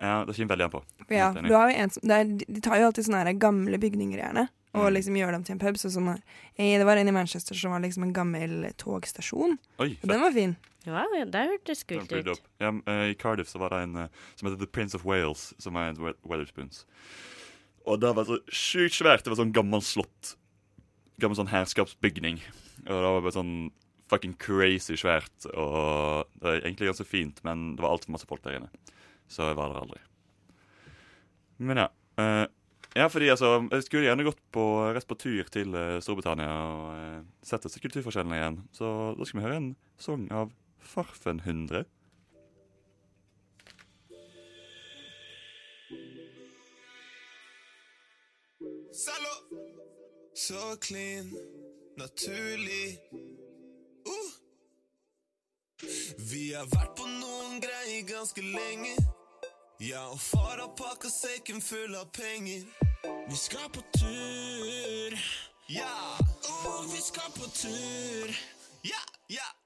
Ja, 0.00 0.24
det 0.24 0.36
kommer 0.36 0.54
veldig 0.54 0.64
an 0.64 0.70
på. 0.70 0.82
Ja, 1.10 1.32
du 1.32 1.52
har 1.54 1.70
jo 1.70 1.76
en 1.76 1.90
som, 1.90 2.02
det 2.08 2.16
er, 2.16 2.24
De 2.54 2.60
tar 2.60 2.78
jo 2.78 2.86
alltid 2.86 3.04
sånne 3.08 3.24
her 3.26 3.32
gamle 3.34 3.76
bygninger, 3.78 4.18
gjerne, 4.22 4.48
og 4.74 4.86
Mm. 4.86 4.94
liksom 4.94 5.14
gjør 5.18 5.32
dem 5.32 5.44
til 5.44 5.52
en 5.54 5.58
pub. 5.58 5.74
Så 5.76 5.88
eh, 6.58 6.78
det 6.78 6.84
var 6.86 6.96
en 6.96 7.08
i 7.08 7.10
Manchester 7.12 7.54
som 7.54 7.72
var 7.72 7.80
liksom 7.80 8.02
en 8.04 8.12
gammel 8.12 8.72
togstasjon, 8.78 9.58
Oi, 9.80 9.98
og 10.02 10.08
den 10.08 10.20
var 10.20 10.30
fin. 10.32 10.56
ja, 10.86 11.04
ja, 11.18 11.24
det 11.24 11.48
hørtes 11.50 11.84
kult 11.84 12.12
ut. 12.12 12.40
Ja, 12.60 12.72
eh, 12.86 13.10
I 13.10 13.14
Cardiff 13.14 13.48
så 13.48 13.58
var 13.58 13.70
det 13.70 13.82
en 13.82 13.96
eh, 13.96 14.08
som 14.36 14.48
heter 14.48 14.60
The 14.60 14.66
Prince 14.70 14.94
of 14.94 15.04
Wales, 15.04 15.52
som 15.58 15.74
er 15.76 15.88
en 15.90 15.96
We- 15.96 16.14
Weatherspoons. 16.24 16.84
Og 17.86 17.98
det 18.00 18.14
var 18.14 18.24
så 18.24 18.38
sjukt 18.48 18.94
svært. 18.94 19.24
Det 19.24 19.28
var 19.28 19.44
sånn 19.44 19.52
gammel 19.52 19.80
slott. 19.82 20.36
Gammel 21.18 21.36
sånn 21.36 21.48
herskapsbygning. 21.48 22.40
Og 22.86 22.86
det 22.86 23.10
var 23.10 23.20
bare 23.20 23.32
sånn 23.32 23.70
fucking 24.10 24.36
crazy 24.40 24.98
svært. 24.98 25.32
Og 25.54 26.26
det 26.36 26.46
var 26.46 26.60
egentlig 26.60 26.90
ganske 26.90 27.08
fint, 27.08 27.42
men 27.46 27.74
det 27.76 27.84
var 27.84 27.94
altfor 27.94 28.14
masse 28.16 28.28
folk 28.28 28.42
der 28.46 28.58
inne. 28.58 28.70
Så 29.30 29.50
jeg 29.50 29.58
var 29.58 29.72
der 29.72 29.84
aldri. 29.84 30.00
Men 31.60 31.84
ja. 31.84 31.90
Uh, 32.20 32.46
ja, 32.96 33.06
fordi 33.06 33.28
altså, 33.30 33.68
jeg 33.70 33.86
skulle 33.86 34.08
gjerne 34.08 34.26
gått 34.26 34.40
på, 34.52 34.64
rest 34.96 35.08
på 35.08 35.14
tur 35.20 35.46
til 35.52 35.76
uh, 35.76 36.00
Storbritannia 36.02 36.50
og 36.50 36.88
uh, 36.96 37.22
sett 37.46 37.62
disse 37.66 37.82
kulturforskjellene 37.82 38.40
igjen. 38.40 38.58
Så 38.74 38.90
da 39.16 39.28
skal 39.28 39.40
vi 39.40 39.46
høre 39.46 39.62
en 39.62 39.72
sang 40.00 40.26
av 40.34 40.50
Farfenhundre. 40.80 41.84
Salo. 48.90 49.34
Så 50.34 50.76
clean, 50.80 51.30
naturlig. 51.96 52.98
Vi 56.30 56.52
har 56.54 56.66
vært 56.70 56.92
på 56.94 57.06
noen 57.10 57.56
greier 57.58 58.04
ganske 58.06 58.42
lenge. 58.44 58.92
Ja, 59.82 60.04
og 60.12 60.20
far 60.22 60.60
har 60.60 60.68
pakka 60.78 61.10
sekken 61.10 61.58
full 61.64 61.96
av 61.98 62.06
penger. 62.14 62.68
Vi 63.26 63.38
skal 63.40 63.66
på 63.74 63.82
tur. 63.96 65.16
Ja, 65.72 65.96
oh, 66.52 66.84
vi 66.92 67.02
skal 67.02 67.32
på 67.34 67.50
tur. 67.50 68.36
Ja, 68.86 69.02
ja, 69.32 69.48
uh. 69.48 69.59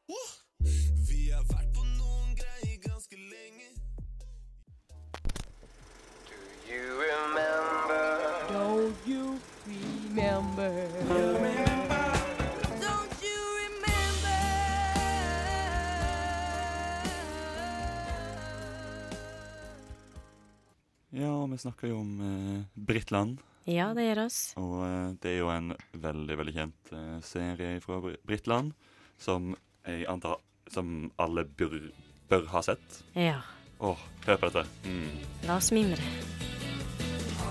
Vi 21.54 21.62
snakker 21.62 21.92
jo 21.92 22.00
om 22.02 22.14
uh, 22.20 22.62
Britland. 22.74 23.38
Ja, 23.64 23.92
det 23.96 24.08
gjør 24.08 24.24
oss. 24.26 24.38
Og 24.60 24.82
eh, 24.84 25.12
det 25.22 25.30
er 25.30 25.38
jo 25.38 25.46
en 25.48 25.70
veldig, 25.96 26.34
veldig 26.36 26.52
kjent 26.52 26.90
eh, 26.92 27.14
serie 27.24 27.78
fra 27.80 27.96
Br 28.04 28.18
Britland 28.28 28.74
som 29.16 29.54
jeg 29.86 30.04
antar 30.10 30.42
Som 30.72 31.10
alle 31.20 31.44
bør, 31.44 31.90
bør 32.28 32.46
ha 32.52 32.62
sett. 32.64 33.02
Ja. 33.16 33.40
Åh, 33.80 33.98
hør 34.26 34.36
på 34.40 34.48
dette. 34.48 34.64
Mm. 34.84 35.18
La 35.48 35.56
oss 35.56 35.72
mimre. 35.72 36.00
Ja, 37.34 37.44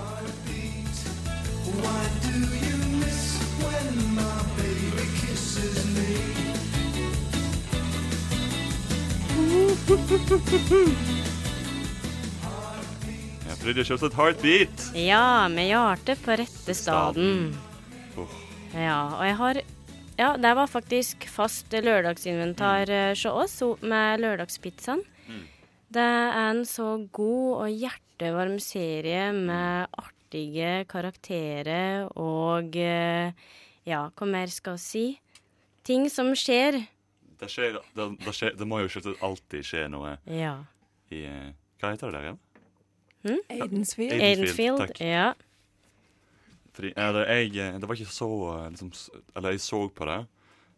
fordi 9.86 10.70
det 10.70 11.23
er 13.64 13.80
et 13.80 14.16
Heartbeat. 14.18 14.82
Ja, 15.00 15.48
med 15.48 15.70
hjertet 15.70 16.20
på 16.24 16.36
rette 16.36 16.74
staden. 16.76 17.54
Oh. 18.20 18.28
Ja, 18.76 19.16
og 19.16 19.24
jeg 19.24 19.38
har 19.40 19.62
Ja, 20.18 20.36
det 20.38 20.52
var 20.56 20.68
faktisk 20.68 21.24
fast 21.32 21.72
lørdagsinventar 21.72 22.90
eh, 22.92 23.16
hos 23.16 23.26
oss 23.26 23.82
med 23.82 24.20
lørdagspizzaen. 24.22 25.02
Mm. 25.28 25.40
Det 25.90 26.04
er 26.04 26.52
en 26.52 26.66
så 26.66 27.08
god 27.12 27.64
og 27.64 27.72
hjertevarm 27.72 28.60
serie 28.62 29.32
med 29.34 29.88
artige 29.98 30.84
karakterer 30.86 32.12
og 32.20 32.76
eh, 32.76 33.32
Ja, 33.88 34.10
hva 34.16 34.28
mer 34.28 34.48
skal 34.52 34.76
vi 34.78 34.84
si? 34.84 35.06
Ting 35.84 36.10
som 36.12 36.36
skjer. 36.36 36.84
Det, 37.40 37.50
skjer, 37.50 37.80
det, 37.96 38.12
det, 38.20 38.36
skjer, 38.36 38.54
det 38.60 38.68
må 38.68 38.84
jo 38.84 39.16
alltid 39.24 39.66
skje 39.66 39.88
noe 39.92 40.18
Ja. 40.28 40.58
i 41.12 41.24
eh, 41.26 41.54
Hva 41.80 41.96
heter 41.96 42.12
det 42.12 42.20
der 42.20 42.28
igjen? 42.30 42.44
Aidensfield. 43.24 44.14
Aidensfield, 44.14 44.22
Aidenfield. 44.22 44.80
takk. 44.88 45.00
Ja. 45.02 45.34
Fordi 46.74 46.90
eller, 46.98 47.28
jeg, 47.30 47.54
Det 47.82 47.88
var 47.90 47.96
ikke 48.00 48.10
så 48.10 48.30
eh, 48.56 48.70
liksom, 48.74 48.90
Eller 49.38 49.54
jeg 49.54 49.62
så 49.62 49.80
på 49.94 50.08
det, 50.10 50.20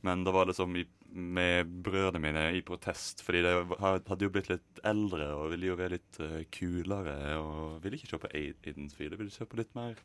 men 0.03 0.23
det 0.27 0.33
var 0.35 0.45
liksom 0.49 0.75
i, 0.75 0.83
med 1.15 1.69
brødrene 1.85 2.19
mine 2.21 2.43
i 2.57 2.61
protest. 2.61 3.23
Fordi 3.23 3.41
de 3.45 3.53
hadde 3.79 4.25
jo 4.27 4.29
blitt 4.35 4.49
litt 4.51 4.81
eldre 4.83 5.29
og 5.33 5.51
ville 5.53 5.69
jo 5.71 5.77
være 5.79 5.95
litt 5.95 6.19
uh, 6.19 6.41
kulere. 6.51 7.15
Og 7.39 7.79
ville 7.83 7.95
ikke 7.97 8.11
se 8.11 8.19
på 8.19 8.31
Aid- 8.35 8.67
Aidensfield. 8.67 9.15
Ville 9.17 9.31
se 9.33 9.47
på 9.47 9.57
litt 9.57 9.71
mer 9.75 9.95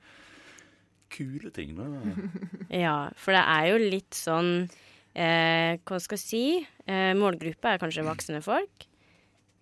kule 1.10 1.50
ting. 1.50 1.74
da. 1.76 1.88
Ja, 2.84 2.94
for 3.18 3.34
det 3.34 3.42
er 3.42 3.66
jo 3.72 3.80
litt 3.90 4.14
sånn 4.14 4.52
eh, 5.18 5.74
Hva 5.82 5.98
skal 6.00 6.16
jeg 6.20 6.22
si? 6.22 6.44
Eh, 6.86 7.10
målgruppe 7.18 7.74
er 7.74 7.82
kanskje 7.82 8.06
voksne 8.06 8.40
folk. 8.46 8.86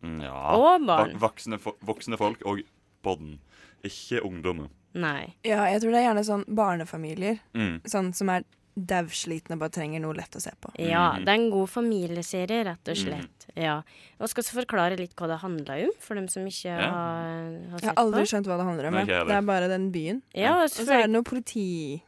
Mm, 0.03 0.21
ja. 0.23 0.35
Og 0.57 0.87
barn. 0.87 1.17
Voksne, 1.19 1.59
voksne 1.85 2.17
folk 2.21 2.43
og 2.47 2.61
podden. 3.03 3.39
Ikke 3.85 4.21
ungdommer. 4.27 4.69
Nei. 4.95 5.35
Ja, 5.45 5.65
jeg 5.71 5.83
tror 5.83 5.93
det 5.93 6.01
er 6.03 6.09
gjerne 6.15 6.25
sånn 6.27 6.45
barnefamilier 6.49 7.41
Mm. 7.55 7.81
sånn 7.87 8.15
som 8.15 8.29
er 8.31 8.45
dauslitne 8.79 9.53
og 9.57 9.59
bare 9.59 9.71
trenger 9.75 10.01
noe 10.01 10.15
lett 10.15 10.31
å 10.37 10.41
se 10.41 10.51
på. 10.61 10.71
Ja, 10.79 11.13
Mhm. 11.17 11.25
det 11.25 11.29
er 11.29 11.35
en 11.35 11.51
god 11.51 11.69
familieserie, 11.69 12.65
rett 12.65 12.89
og 12.89 12.97
slett. 12.97 13.27
slett. 13.45 13.47
Ja. 13.57 13.83
Og 14.21 14.29
skal 14.29 14.45
så 14.45 14.65
forklare 14.65 14.97
litt 14.97 15.17
hva 15.17 15.27
det 15.27 15.41
handla 15.41 15.83
om, 15.85 15.91
for 15.99 16.15
dem 16.15 16.29
som 16.29 16.45
ikke 16.47 16.65
Ja. 16.79 16.91
har, 16.91 17.71
har 17.71 17.79
Jeg 17.81 17.89
har 17.89 17.95
aldri 17.97 18.23
på? 18.23 18.27
skjønt 18.31 18.47
hva 18.47 18.57
det 18.57 18.67
handler 18.67 18.87
om. 18.87 18.95
Nei, 18.95 19.05
Det 19.05 19.31
er 19.31 19.43
bare 19.43 19.69
den 19.69 19.91
byen. 19.93 20.23
Ja, 20.35 20.55
og 20.59 20.63
Og 20.65 20.71
så 20.71 20.89
er 20.93 21.03
det 21.03 21.11
noe 21.11 21.23
politi... 21.25 22.03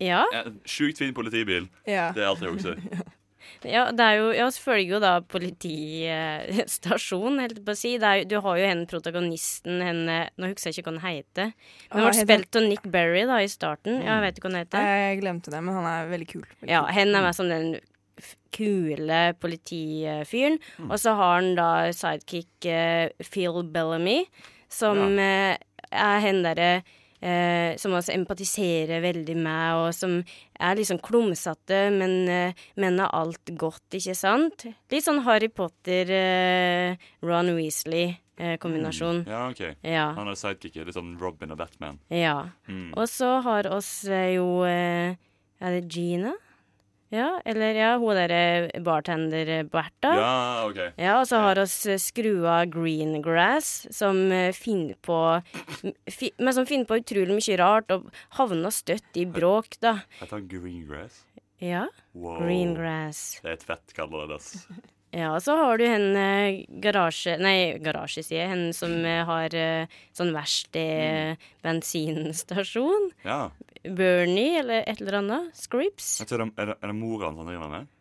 ja, 0.00 0.24
Ja, 0.32 0.44
Sjukt 0.64 0.98
fin 0.98 1.12
politibil. 1.12 1.68
Ja. 1.86 2.12
Det 2.12 2.22
er 2.22 2.26
alt 2.28 2.40
jeg 2.40 2.50
husker. 2.52 2.76
ja, 3.64 3.90
det 3.92 4.00
er 4.06 4.16
jo 4.18 4.30
Ja, 4.36 4.48
følger 4.50 4.88
jo 4.96 5.00
da 5.02 5.12
politistasjon, 5.20 7.40
helt 7.42 7.62
på 7.64 7.72
å 7.74 7.78
si. 7.78 7.98
Det 7.98 8.12
jo- 8.22 8.28
du 8.28 8.40
har 8.40 8.56
jo 8.58 8.66
henne 8.66 8.86
protagonisten, 8.86 9.80
henne 9.82 10.28
Nå 10.38 10.46
husker 10.52 10.70
jeg 10.70 10.74
ikke 10.82 10.92
hva 10.92 11.00
han 11.00 11.16
heter. 11.16 11.52
Men 11.52 11.90
Hva 11.90 12.00
ble 12.10 12.18
heter 12.18 12.26
spilt 12.26 12.56
av 12.56 12.62
Nick 12.68 12.82
Berry 12.90 13.24
da 13.26 13.36
i 13.42 13.46
starten. 13.48 14.02
Ja, 14.02 14.20
jeg 14.20 14.24
vet 14.26 14.34
ikke 14.38 14.48
hva 14.48 14.52
han 14.54 14.64
heter. 14.66 14.80
Jeg 14.82 15.20
glemte 15.22 15.50
det, 15.50 15.62
men 15.62 15.74
han 15.74 15.86
er 15.86 16.08
veldig 16.10 16.28
kul. 16.28 16.42
Veldig 16.60 16.70
Ja, 16.70 16.84
henne 16.86 17.12
hen 17.12 17.14
er 17.14 17.22
mer 17.22 17.32
sånn 17.36 17.48
den 17.52 17.80
kule 18.52 19.34
politifyren. 19.40 20.58
Og 20.88 20.98
så 21.00 21.14
har 21.16 21.40
han 21.40 21.54
da 21.58 21.68
sidekick 21.96 22.66
uh, 22.66 23.08
Phil 23.24 23.62
Bellamy, 23.64 24.26
som 24.68 25.18
eh, 25.18 25.56
er 25.90 26.20
hen 26.20 26.42
derre 26.42 26.82
eh, 27.22 27.76
som 27.80 27.94
også 27.94 28.12
empatiserer 28.16 29.00
veldig 29.04 29.36
med, 29.38 29.78
og 29.78 29.94
som 29.94 30.18
er 30.58 30.78
liksom 30.78 30.98
klumsete, 31.02 31.84
men 31.94 32.16
eh, 32.28 32.62
mener 32.82 33.10
alt 33.14 33.54
godt, 33.58 33.86
ikke 33.98 34.16
sant? 34.18 34.66
Litt 34.92 35.06
sånn 35.06 35.22
Harry 35.26 35.48
Potter, 35.48 36.10
eh, 36.10 37.08
Ron 37.22 37.54
Weasley-kombinasjon. 37.56 39.24
Ja, 39.30 39.46
OK. 39.50 39.62
Ja. 39.86 40.08
Han 40.18 40.28
er 40.32 40.38
sidekick, 40.38 40.80
Litt 40.82 40.96
sånn 40.98 41.14
Robin 41.20 41.54
og 41.54 41.60
Batman. 41.62 42.00
ja. 42.10 42.48
Mm. 42.68 42.92
Og 42.96 43.06
så 43.10 43.38
har 43.46 43.68
oss 43.72 44.04
eh, 44.08 44.34
jo 44.36 44.62
eh, 44.66 45.14
Er 45.62 45.76
det 45.78 45.86
Gina? 45.94 46.32
Ja, 47.12 47.26
eller 47.44 47.76
ja, 47.76 47.90
hun 48.00 48.16
derre 48.16 48.70
bartender-Bertha. 48.80 50.12
Ja. 50.16 50.30
ok. 50.64 50.78
Ja, 50.96 51.18
og 51.20 51.26
så 51.28 51.42
har 51.44 51.60
oss 51.60 51.74
eh, 51.84 51.98
skrua 52.00 52.62
Greengrass, 52.72 53.86
som 53.92 54.22
eh, 54.32 54.48
finner 54.56 54.96
på 55.04 55.18
fi, 56.08 56.30
Men 56.40 56.56
som 56.56 56.64
finner 56.68 56.88
på 56.88 56.96
utrolig 57.02 57.36
mye 57.36 57.58
rart, 57.60 57.92
og 57.92 58.08
havner 58.38 58.72
støtt 58.72 59.20
i 59.20 59.26
bråk, 59.28 59.76
da. 59.84 59.98
Jeg 60.22 60.32
tar 60.32 60.46
Greengrass? 60.48 61.20
Ja, 61.62 61.84
Wow. 62.16 62.40
Greengrass. 62.42 63.20
Det 63.44 63.48
er 63.52 63.54
et 63.60 63.62
fett 63.68 63.94
kallenavn, 63.96 64.34
ass. 64.40 64.66
Ja, 65.12 65.34
og 65.34 65.42
så 65.44 65.54
har 65.58 65.76
du 65.76 65.84
hen 65.84 66.16
eh, 66.16 66.62
garasje... 66.80 67.34
Nei, 67.40 67.76
garasje, 67.84 68.22
sier 68.24 68.46
jeg. 68.46 68.50
Hen 68.52 68.72
som 68.76 68.94
eh, 69.04 69.20
har 69.28 69.52
eh, 69.56 69.98
sånn 70.16 70.32
verksted, 70.32 71.42
bensinstasjon. 71.64 73.10
Ja. 73.26 73.42
Bernie, 73.84 74.62
eller 74.62 74.86
et 74.88 75.02
eller 75.04 75.18
annet. 75.20 75.52
Scripps. 75.58 76.14
Er 76.24 76.32
det, 76.32 76.48
er, 76.56 76.72
det, 76.72 76.78
er 76.80 76.94
det 76.94 76.96
mora 76.96 77.28
hans 77.28 77.42
han 77.42 77.50
driver 77.52 77.74
med? 77.74 77.92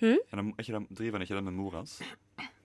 Hmm? 0.00 0.16
Er 0.16 0.40
det, 0.40 0.46
er 0.46 0.64
ikke 0.64 0.76
det, 0.78 0.98
driver 1.02 1.18
han 1.18 1.26
ikke 1.28 1.36
det 1.36 1.44
med 1.50 1.58
mora 1.58 1.82
hans? 1.82 1.98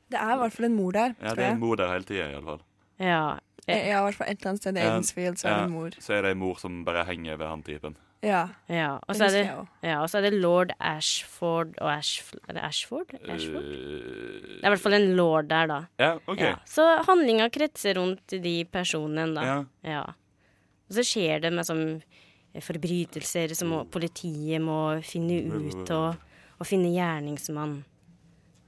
Det 0.09 0.17
er 0.17 0.33
i 0.33 0.39
hvert 0.41 0.55
fall 0.55 0.69
en 0.71 0.77
mor 0.79 0.95
der, 0.95 1.13
Ja, 1.19 1.35
det 1.37 1.45
er 1.45 1.53
en 1.53 1.61
mor 1.61 1.77
der 1.77 1.91
hele 1.91 2.07
tida, 2.07 2.31
iallfall. 2.31 2.63
Ja. 3.03 3.23
Ja, 3.69 3.99
i 3.99 4.03
hvert 4.07 4.17
fall 4.17 4.31
et 4.31 4.39
eller 4.39 4.49
annet 4.53 4.63
sted 4.63 4.77
i 4.79 4.81
Edensfield 4.81 5.37
så 5.37 5.49
er 5.49 5.59
det 5.59 5.65
en 5.67 5.75
mor. 5.75 5.97
Så 6.01 6.15
er 6.15 6.25
det 6.25 6.31
en 6.33 6.39
mor 6.41 6.55
som 6.57 6.79
bare 6.87 7.03
henger 7.05 7.37
ved 7.37 7.51
han 7.51 7.61
typen. 7.67 7.99
Ja, 8.21 8.41
ja. 8.67 8.97
Og 9.07 9.15
så 9.15 9.29
er 9.29 9.31
det, 9.31 9.43
ja, 9.85 9.99
er 10.03 10.25
det 10.25 10.33
lord 10.35 10.73
Ashford 10.83 11.77
og 11.79 11.87
Ashford 11.93 12.41
Er 12.49 12.57
det 12.57 12.63
Ashford? 12.67 13.13
Ashford? 13.31 13.63
Uh, 13.63 14.57
Det 14.59 14.59
er 14.59 14.67
i 14.67 14.73
hvert 14.73 14.83
fall 14.83 14.97
en 14.97 15.15
lord 15.15 15.47
der, 15.47 15.69
da. 15.71 15.77
ja, 16.01 16.09
OK. 16.27 16.41
Ja. 16.43 16.55
Så 16.67 16.83
handlinga 17.07 17.47
kretser 17.53 17.95
rundt 17.95 18.35
de 18.43 18.55
personene, 18.67 19.29
da. 19.37 19.45
Ja. 19.45 19.59
Ja. 19.87 20.01
Og 20.89 20.97
så 20.97 21.05
skjer 21.05 21.45
det 21.45 21.53
med 21.55 21.67
sånn 21.69 21.85
forbrytelser 22.65 23.53
som 23.55 23.71
må, 23.71 23.83
politiet 23.93 24.59
må 24.65 24.79
finne 25.05 25.39
ut, 25.45 25.91
og, 25.93 26.17
og 26.59 26.67
finne 26.67 26.89
gjerningsmann. 26.91 27.77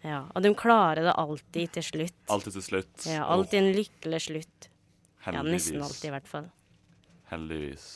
Ja. 0.06 0.22
Og 0.32 0.46
de 0.46 0.54
klarer 0.58 1.04
det 1.10 1.18
alltid 1.18 1.74
til 1.76 1.84
slutt. 1.90 2.22
Alltid 2.32 2.56
til 2.56 2.66
slutt. 2.70 2.94
Ja, 3.10 3.26
alltid 3.26 3.60
en 3.60 3.74
lykkelig 3.76 4.22
slutt. 4.30 4.70
Heldigvis. 5.26 5.36
Ja, 5.36 5.58
nesten 5.58 5.84
alltid, 5.86 6.08
i 6.08 6.14
hvert 6.16 6.30
fall. 6.30 6.48
Heldigvis. 7.34 7.90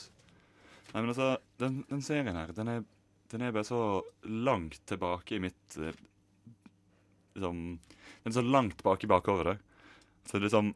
Nei, 0.94 1.02
men 1.02 1.10
altså, 1.12 1.30
den, 1.60 1.80
den 1.90 2.02
serien 2.06 2.36
her, 2.38 2.52
den 2.56 2.68
er, 2.72 2.84
den 3.32 3.42
er 3.42 3.52
bare 3.56 3.68
så 3.68 3.80
langt 4.24 4.78
tilbake 4.88 5.36
i 5.36 5.42
mitt 5.44 5.78
eh, 5.82 5.96
Liksom 7.36 7.80
Den 8.24 8.32
er 8.32 8.36
så 8.38 8.42
langt 8.46 8.78
tilbake 8.80 9.04
i 9.04 9.12
bakhodet. 9.12 9.58
Så 10.30 10.40
liksom 10.40 10.74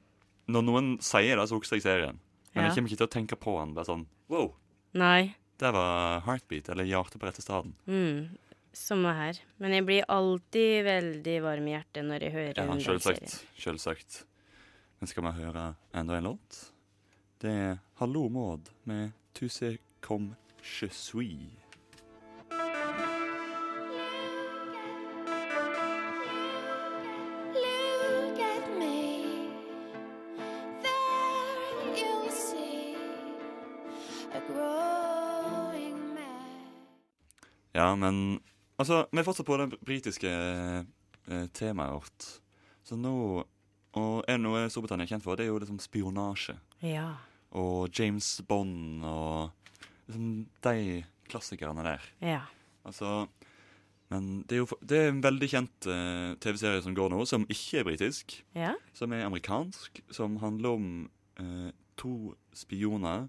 Når 0.50 0.66
noen 0.66 0.90
sier 1.06 1.38
det, 1.40 1.46
så 1.48 1.56
husker 1.60 1.78
jeg 1.80 1.86
serien. 1.86 2.20
Men 2.56 2.66
jeg 2.66 2.76
kommer 2.76 2.90
ikke 2.90 3.00
til 3.04 3.08
å 3.08 3.14
tenke 3.14 3.38
på 3.40 3.54
den. 3.62 3.76
Bare 3.78 3.88
sånn 3.88 4.08
Wow, 4.30 4.52
Nei. 4.98 5.36
Det 5.60 5.70
var 5.76 6.22
Heartbeat, 6.26 6.70
eller 6.74 6.88
Hjerte 6.88 7.20
på 7.20 7.28
rette 7.28 7.42
staden. 7.44 7.74
Mm. 7.90 8.30
Samme 8.76 9.12
her. 9.18 9.40
Men 9.60 9.74
jeg 9.76 9.86
blir 9.88 10.06
alltid 10.08 10.86
veldig 10.88 11.36
varm 11.44 11.68
i 11.68 11.74
hjertet 11.74 12.06
når 12.08 12.24
jeg 12.26 12.34
hører 12.36 12.54
Ja, 12.62 12.66
den 12.70 12.80
serien. 12.82 13.02
selvsagt. 13.02 13.36
Selvsagt. 13.60 14.20
Men 15.00 15.12
skal 15.12 15.26
vi 15.26 15.34
høre 15.42 15.66
enda 15.94 16.18
en 16.18 16.28
låt? 16.32 16.60
Det 17.44 17.52
er 17.52 17.78
Hallo 18.02 18.28
Maud 18.34 18.70
med 18.90 19.12
Tu 19.38 19.48
sais 19.50 19.78
comme 20.02 20.36
je 20.62 20.88
suis. 20.90 21.50
Look 27.54 28.40
at 28.40 28.66
me. 28.78 29.50
There 30.84 31.96
you'll 31.96 32.32
see 32.32 32.96
a 34.34 34.40
growing 34.48 36.14
man. 36.14 36.66
Ja, 37.74 37.96
men 37.96 38.40
altså, 38.78 39.06
vi 39.12 39.20
er 39.20 39.24
fortsatt 39.28 39.46
på 39.48 39.58
det 39.58 39.70
britiske 39.86 40.30
eh, 40.30 41.48
temaet 41.54 41.94
vårt. 41.94 42.28
Så 42.84 42.96
nå 42.98 43.46
Og 43.98 44.20
er 44.30 44.38
det 44.38 44.44
noe 44.44 44.68
Storbritannia 44.70 45.08
er 45.08 45.10
kjent 45.16 45.24
for, 45.26 45.34
det 45.36 45.48
er 45.48 45.50
jo 45.50 45.58
liksom 45.58 45.80
spionasje. 45.82 46.54
Ja. 46.86 47.08
Og 47.58 47.90
James 47.98 48.28
Bond 48.48 49.02
og 49.02 49.50
de 50.10 51.04
klassikerne 51.30 51.86
der. 51.86 52.06
Ja. 52.22 52.42
Altså 52.86 53.28
Men 54.10 54.42
det 54.50 54.58
er 54.58 54.64
jo 54.64 54.78
det 54.82 54.98
er 54.98 55.12
en 55.12 55.22
veldig 55.22 55.50
kjent 55.52 55.86
uh, 55.86 56.34
TV-serie 56.42 56.82
som 56.82 56.96
går 56.98 57.12
nå, 57.14 57.26
som 57.30 57.46
ikke 57.46 57.82
er 57.82 57.86
britisk. 57.86 58.40
Ja. 58.58 58.74
Som 58.94 59.14
er 59.14 59.28
amerikansk, 59.28 60.02
som 60.10 60.40
handler 60.42 60.70
om 60.80 60.88
uh, 61.38 61.70
to 62.00 62.34
spioner 62.54 63.28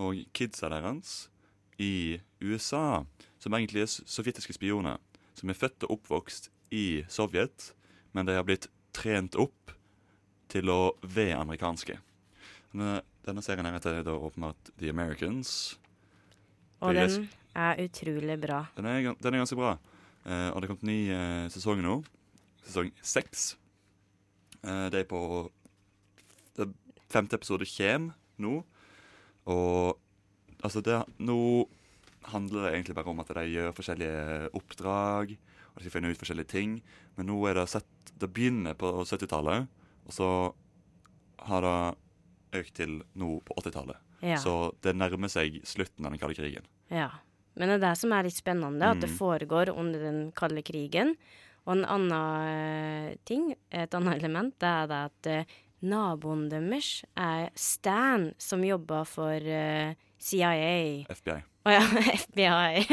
og 0.00 0.16
kidsa 0.32 0.70
deres 0.72 1.28
i 1.76 2.20
USA. 2.40 3.04
Som 3.38 3.52
egentlig 3.52 3.84
er 3.84 3.92
sovjetiske 3.92 4.56
spioner. 4.56 4.96
Som 5.36 5.52
er 5.52 5.58
født 5.58 5.84
og 5.84 5.98
oppvokst 5.98 6.48
i 6.72 7.04
Sovjet, 7.12 7.74
men 8.12 8.26
de 8.26 8.36
har 8.36 8.46
blitt 8.48 8.70
trent 8.96 9.36
opp 9.36 9.74
til 10.52 10.68
å 10.72 10.94
være 11.02 11.40
amerikanske. 11.40 11.98
Denne, 12.72 13.02
denne 13.24 13.44
serien 13.44 13.68
her 13.68 13.76
heter 13.76 14.00
da 14.06 14.16
åpenbart 14.16 14.72
The 14.80 14.92
Americans. 14.92 15.76
Og 16.82 16.96
den 16.96 17.28
er 17.54 17.80
utrolig 17.84 18.36
bra. 18.42 18.64
Den 18.76 18.88
er, 18.90 19.14
den 19.14 19.34
er 19.34 19.42
ganske 19.42 19.58
bra. 19.58 19.76
Eh, 20.26 20.48
og 20.50 20.60
det 20.60 20.66
er 20.66 20.72
kommet 20.72 20.88
ny 20.88 20.98
eh, 21.14 21.46
sesong 21.52 21.82
nå. 21.84 21.98
Sesong 22.66 22.92
seks. 23.02 23.52
Eh, 24.62 24.86
det 24.94 25.02
er 25.02 25.10
på 25.10 25.22
det 26.58 26.70
Femte 27.12 27.36
episode 27.36 27.68
kommer 27.68 28.14
nå. 28.40 28.62
Og 29.52 29.98
altså 30.62 30.80
det 30.80 31.02
Nå 31.18 31.68
handler 32.30 32.68
det 32.68 32.74
egentlig 32.76 32.94
bare 32.94 33.10
om 33.10 33.20
at 33.20 33.32
de 33.34 33.42
gjør 33.50 33.74
forskjellige 33.76 34.52
oppdrag. 34.56 35.34
Og 35.72 35.78
de 35.78 35.84
skal 35.84 35.96
finne 35.96 36.12
ut 36.12 36.20
forskjellige 36.20 36.52
ting. 36.54 36.78
Men 37.16 37.28
nå 37.28 37.38
er 37.48 37.58
det 37.58 37.68
sett 37.68 37.88
Det 38.18 38.30
begynner 38.30 38.76
på 38.78 38.86
70-tallet, 39.02 39.66
og 40.06 40.12
så 40.14 40.26
har 41.48 41.64
det 41.64 42.58
økt 42.60 42.74
til 42.76 43.00
nå 43.18 43.40
på 43.42 43.56
80-tallet. 43.58 43.98
Ja. 44.22 44.36
Så 44.38 44.72
det 44.82 44.94
nærmer 44.96 45.28
seg 45.28 45.60
slutten 45.66 46.06
av 46.06 46.12
den 46.14 46.20
kalde 46.22 46.34
krigen. 46.38 46.64
ja. 46.90 47.10
Men 47.54 47.68
det 47.68 47.74
er 47.82 47.90
det 47.90 47.98
som 48.00 48.12
er 48.16 48.22
litt 48.24 48.32
spennende, 48.38 48.80
at 48.82 49.00
det 49.02 49.10
Mm. 49.10 49.16
foregår 49.18 49.68
under 49.76 49.98
den 50.00 50.32
kalde 50.32 50.62
krigen. 50.64 51.16
Og 51.66 51.74
en 51.76 51.84
annen 51.84 52.48
eh, 52.48 53.16
ting, 53.28 53.54
et 53.70 53.90
annet 53.94 54.16
element, 54.22 54.54
det 54.58 54.68
er 54.70 54.86
det 54.88 55.00
at 55.10 55.26
eh, 55.26 55.44
naboen 55.82 56.48
deres 56.48 57.04
er 57.14 57.50
Stan, 57.54 58.32
som 58.38 58.64
jobber 58.64 59.04
for 59.04 59.34
eh, 59.36 59.92
CIA. 60.18 61.04
FBI. 61.12 61.42
Å 61.66 61.70
ja, 61.76 61.82
FBI. 62.24 62.86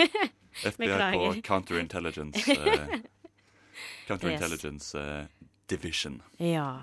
FBI 0.66 1.14
på 1.16 1.42
Counterintelligence 1.42 2.44
uh, 2.52 3.00
Counterintelligence 4.08 4.96
eh, 5.00 5.26
Division. 5.68 6.22
ja. 6.38 6.82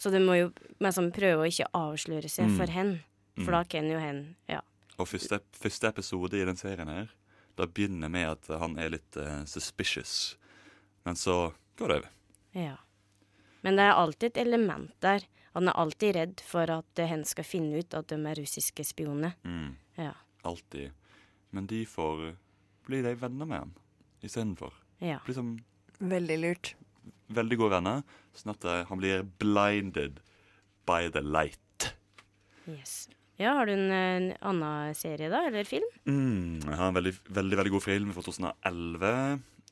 Så 0.00 0.08
du 0.10 0.16
må 0.24 0.32
jo 0.38 0.46
liksom 0.80 1.10
prøve 1.12 1.44
å 1.44 1.48
ikke 1.48 1.66
avsløre 1.76 2.28
seg 2.32 2.46
Mm. 2.48 2.56
for 2.56 2.66
hen. 2.72 2.92
For 3.36 3.46
Mm. 3.50 3.52
da 3.52 3.64
kan 3.64 3.90
jo 3.90 3.98
hen 3.98 4.36
Ja. 4.48 4.60
Og 4.98 5.08
første, 5.08 5.40
første 5.52 5.88
episode 5.88 6.34
i 6.36 6.44
den 6.44 6.56
serien 6.56 6.88
her 6.88 7.08
Da 7.56 7.66
begynner 7.66 8.08
med 8.10 8.28
at 8.28 8.46
han 8.60 8.78
er 8.78 8.90
litt 8.90 9.16
uh, 9.16 9.44
suspicious. 9.44 10.36
Men 11.04 11.14
så 11.16 11.52
går 11.76 11.88
det 11.88 11.96
over. 11.96 12.08
Ja. 12.54 12.76
Men 13.62 13.76
det 13.76 13.84
er 13.84 13.92
alltid 13.92 14.24
et 14.30 14.36
element 14.46 14.92
der. 15.00 15.20
Han 15.54 15.68
er 15.68 15.72
alltid 15.76 16.14
redd 16.16 16.40
for 16.40 16.70
at 16.70 16.98
eh, 16.98 17.06
hen 17.10 17.24
skal 17.24 17.44
finne 17.44 17.78
ut 17.82 17.94
at 17.94 18.06
de 18.08 18.14
er 18.14 18.34
russiske 18.38 18.84
spioner. 18.84 19.34
Mm, 19.44 19.76
Ja. 19.98 20.12
alltid. 20.44 20.92
Men 21.52 21.66
de 21.66 21.84
får 21.86 22.36
blir 22.86 23.02
de 23.02 23.14
venner 23.14 23.46
med 23.46 23.58
han 23.58 23.74
istedenfor. 24.22 24.72
Ja. 25.00 25.18
Liksom, 25.26 25.58
som 25.98 26.08
Veldig 26.08 26.38
lurt. 26.40 26.74
veldig 27.30 27.58
gode 27.58 27.70
venner, 27.70 28.02
sånn 28.34 28.54
at 28.54 28.64
eh, 28.64 28.84
han 28.88 28.98
blir 28.98 29.22
blinded 29.38 30.20
by 30.86 31.08
the 31.10 31.20
light. 31.20 31.94
Yes. 32.66 33.08
Ja, 33.40 33.54
har 33.56 33.66
du 33.66 33.72
en, 33.72 33.88
en 33.88 34.26
annen 34.44 34.94
serie, 34.94 35.30
da? 35.32 35.46
Eller 35.48 35.64
film? 35.64 35.86
Mm, 36.04 36.60
jeg 36.60 36.76
har 36.76 36.90
en 36.90 36.98
veldig, 36.98 37.14
veldig, 37.32 37.56
veldig 37.56 37.72
god 37.72 37.84
film 37.86 38.10
fra 38.12 38.24
2011 38.26 39.12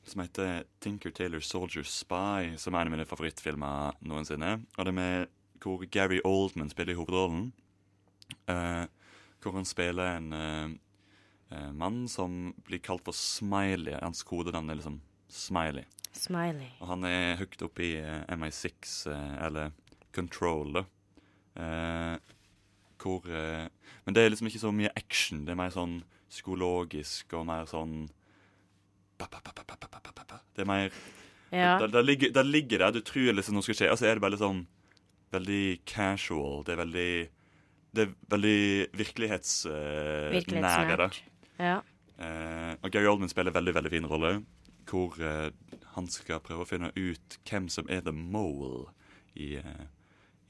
som 0.09 0.23
heter 0.23 0.63
Tinker 0.81 1.13
Taylor 1.13 1.43
Soldier 1.45 1.85
Spy, 1.85 2.55
som 2.57 2.73
er 2.73 2.81
en 2.81 2.89
av 2.89 2.95
mine 2.95 3.05
favorittfilmer 3.05 3.99
noensinne. 4.09 4.55
Og 4.73 4.87
det 4.87 4.93
er 4.93 4.97
med 4.97 5.35
hvor 5.61 5.83
Gary 5.91 6.17
Oldman 6.25 6.71
spiller 6.71 6.95
i 6.95 6.97
hovedrollen. 6.97 7.51
Uh, 8.49 8.89
hvor 9.43 9.53
han 9.53 9.69
spiller 9.69 10.15
en 10.17 10.33
uh, 10.33 10.73
uh, 11.53 11.69
mann 11.77 12.07
som 12.09 12.55
blir 12.65 12.81
kalt 12.81 13.05
for 13.05 13.13
Smiley. 13.13 13.93
Hans 14.01 14.23
kodenavn 14.25 14.73
er 14.73 14.79
liksom 14.79 14.97
Smiley. 15.29 15.85
Smiley. 16.17 16.71
Og 16.81 16.89
han 16.89 17.05
er 17.05 17.37
høyt 17.39 17.61
oppe 17.63 17.85
i 17.85 17.93
eh, 18.01 18.25
MI6, 18.33 18.95
eh, 19.13 19.35
eller 19.45 19.71
Control, 20.15 20.79
da 20.79 20.85
hvor 22.99 23.25
eh, 23.27 23.67
Men 24.05 24.15
det 24.15 24.23
er 24.23 24.33
liksom 24.33 24.49
ikke 24.49 24.61
så 24.63 24.71
mye 24.75 24.91
action. 24.95 25.45
Det 25.45 25.53
er 25.53 25.59
mer 25.59 25.73
sånn 25.73 25.99
psykologisk 26.29 27.33
og 27.37 27.45
mer 27.49 27.65
sånn 27.69 28.09
Det 29.19 30.63
er 30.63 30.67
mer 30.69 30.91
ja. 31.51 31.79
det, 31.79 31.91
det, 31.91 32.03
ligger, 32.05 32.31
det 32.35 32.45
ligger 32.45 32.83
der. 32.85 32.91
Du 32.95 33.01
tror 33.01 33.33
liksom 33.33 33.57
noe 33.57 33.65
skal 33.65 33.77
skje, 33.79 33.91
og 33.91 33.99
så 33.99 34.07
er 34.07 34.17
det 34.17 34.23
bare 34.23 34.35
litt 34.35 34.43
sånn 34.43 34.63
veldig 35.33 35.63
casual. 35.89 36.63
Det 36.65 36.75
er 36.75 36.81
veldig 36.83 37.11
det 37.89 38.03
er 38.05 38.11
veldig 38.29 38.59
virkelighetsnære. 38.93 40.27
Eh, 40.27 40.33
Virkelighetsnært. 40.35 41.21
Ja. 41.57 41.79
Eh, 42.19 42.73
og 42.83 42.91
Gary 42.91 43.07
Oldman 43.09 43.31
spiller 43.31 43.55
veldig 43.55 43.73
veldig 43.75 43.91
fin 43.91 44.05
rolle, 44.05 44.33
hvor 44.89 45.15
eh, 45.23 45.49
han 45.95 46.09
skal 46.11 46.41
prøve 46.45 46.65
å 46.65 46.69
finne 46.69 46.91
ut 46.95 47.39
hvem 47.49 47.69
som 47.71 47.89
er 47.89 48.03
the 48.05 48.13
mole 48.13 48.91
i, 49.33 49.55
eh, 49.57 49.85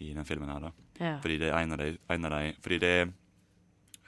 i 0.04 0.12
den 0.14 0.28
filmen 0.28 0.52
her. 0.52 0.68
da. 0.68 0.72
Ja. 1.00 1.18
Fordi 1.24 1.38
det 1.40 1.50
en 1.56 1.72
av 1.72 1.78
de, 1.80 1.98
en 2.10 2.26
av 2.26 2.32
de 2.32 2.54
Fordi 2.62 2.80
det 2.80 2.90
er 3.02 3.12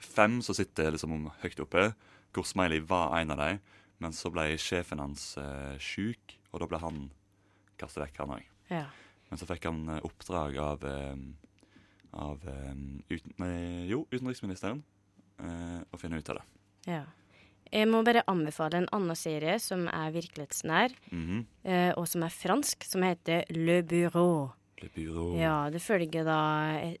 fem 0.02 0.40
som 0.42 0.54
sitter 0.54 0.90
liksom 0.92 1.30
høyt 1.42 1.60
oppe, 1.64 1.94
hvor 2.34 2.44
Smiley 2.48 2.80
var 2.80 3.14
en 3.20 3.30
av 3.30 3.38
de, 3.38 3.58
men 4.02 4.12
så 4.12 4.30
ble 4.34 4.56
sjefen 4.58 4.98
hans 5.00 5.36
eh, 5.38 5.78
sjuk, 5.78 6.36
og 6.52 6.60
da 6.60 6.66
ble 6.66 6.78
han 6.82 7.10
kastet 7.78 8.02
vekk, 8.04 8.18
han 8.24 8.34
òg. 8.36 8.44
Ja. 8.70 8.84
Men 9.30 9.38
så 9.40 9.46
fikk 9.48 9.64
han 9.70 9.88
eh, 9.88 10.00
oppdrag 10.04 10.58
av, 10.60 10.84
eh, 10.84 11.16
av 12.12 12.42
eh, 12.48 12.74
uten, 13.14 13.34
nei, 13.40 13.86
jo, 13.88 14.02
utenriksministeren 14.12 14.82
eh, 15.40 15.80
å 15.92 16.00
finne 16.00 16.18
ut 16.20 16.28
av 16.34 16.40
det. 16.42 16.46
ja. 16.92 17.02
Jeg 17.72 17.86
må 17.88 18.02
bare 18.04 18.20
anbefale 18.28 18.82
en 18.82 18.88
annen 18.92 19.16
serie 19.16 19.54
som 19.62 19.86
er 19.88 20.10
virkelighetsnær, 20.12 20.92
Mhm. 21.10 21.38
eh, 21.64 21.92
og 21.96 22.04
som 22.06 22.22
er 22.26 22.28
fransk, 22.28 22.84
som 22.84 23.00
heter 23.00 23.46
Le 23.48 23.78
Bureau. 23.82 24.50
Byrå. 24.90 25.36
Ja, 25.38 25.68
det 25.70 25.80
følger 25.82 26.24
da 26.26 26.38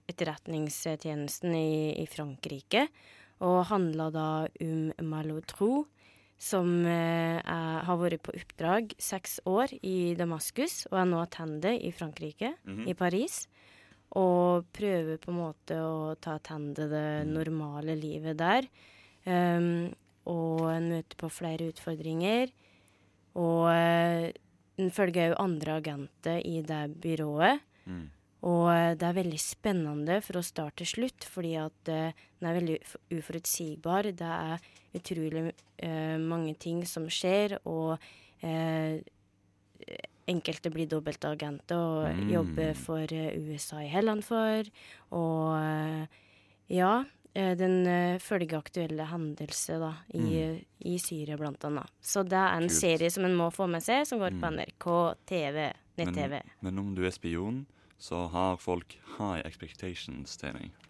etterretningstjenesten 0.08 1.54
i, 1.54 2.02
i 2.02 2.06
Frankrike, 2.06 2.86
og 3.42 3.64
handler 3.70 4.12
da 4.14 4.26
om 4.62 4.92
Malotro, 5.08 5.84
som 6.42 6.84
eh, 6.86 7.38
har 7.42 7.98
vært 8.00 8.22
på 8.26 8.34
oppdrag 8.34 8.94
seks 8.98 9.40
år 9.46 9.74
i 9.86 10.14
Damaskus, 10.18 10.86
og 10.90 10.98
er 10.98 11.10
nå 11.10 11.20
attende 11.22 11.74
i 11.78 11.92
Frankrike, 11.94 12.54
Mhm. 12.66 12.88
i 12.88 12.94
Paris. 12.94 13.46
Og 14.14 14.66
prøver 14.74 15.18
på 15.18 15.30
en 15.30 15.38
måte 15.38 15.76
å 15.78 16.14
ta 16.20 16.34
attende 16.36 16.88
det 16.90 17.26
normale 17.26 17.94
livet 17.96 18.36
der. 18.36 18.66
Um, 19.24 19.94
og 20.26 20.66
en 20.68 20.90
møter 20.90 21.16
på 21.16 21.30
flere 21.30 21.70
utfordringer. 21.72 22.50
Og 23.34 23.70
eh, 23.72 24.32
en 24.78 24.90
følger 24.90 25.32
òg 25.32 25.40
andre 25.40 25.78
agenter 25.80 26.42
i 26.44 26.60
det 26.60 27.00
byrået. 27.00 27.60
Mm. 27.86 28.10
Og 28.42 28.64
eh, 28.72 28.94
det 28.98 29.06
er 29.06 29.18
veldig 29.20 29.38
spennende 29.38 30.16
fra 30.24 30.42
start 30.42 30.80
til 30.80 30.88
slutt, 30.90 31.26
fordi 31.30 31.52
at 31.62 31.90
eh, 31.92 32.10
den 32.40 32.48
er 32.50 32.56
veldig 32.58 32.78
uforutsigbar. 33.14 34.08
Det 34.18 34.30
er 34.34 34.64
utrolig 34.98 35.44
uh, 35.84 36.18
mange 36.20 36.52
ting 36.60 36.82
som 36.84 37.06
skjer, 37.08 37.54
og 37.64 37.94
uh, 38.42 38.98
enkelte 40.28 40.70
blir 40.74 40.90
dobbeltagenter 40.90 41.78
og 41.78 42.10
Mm. 42.12 42.28
jobber 42.30 42.74
for 42.76 43.06
USA 43.08 43.80
i 43.82 43.88
Helland 43.88 44.22
for. 44.26 44.68
Og 45.16 46.06
ja, 46.68 46.90
den 47.34 48.18
følger 48.20 48.58
aktuelle 48.60 49.06
hendelser 49.08 49.80
da, 49.80 49.90
i, 50.14 50.62
i 50.84 50.98
Syria 50.98 51.36
annet. 51.40 51.90
Så 52.00 52.22
det 52.22 52.38
er 52.38 52.54
en 52.58 52.68
Kult. 52.68 52.78
serie 52.78 53.10
som 53.10 53.24
en 53.24 53.34
må 53.34 53.50
få 53.50 53.66
med 53.66 53.82
seg, 53.82 54.06
som 54.06 54.20
går 54.20 54.36
på 54.38 54.52
Mm. 54.52 54.60
NRK 54.60 55.16
TV, 55.26 55.72
nett-TV. 56.00 56.38
Men, 56.38 56.58
men 56.68 56.82
om 56.82 56.94
du 56.96 57.04
er 57.06 57.14
spion, 57.14 57.64
så 58.02 58.26
har 58.32 58.58
folk 58.58 58.96
high 59.18 59.42
expectations 59.46 60.36
til 60.40 60.56
deg. 60.58 60.88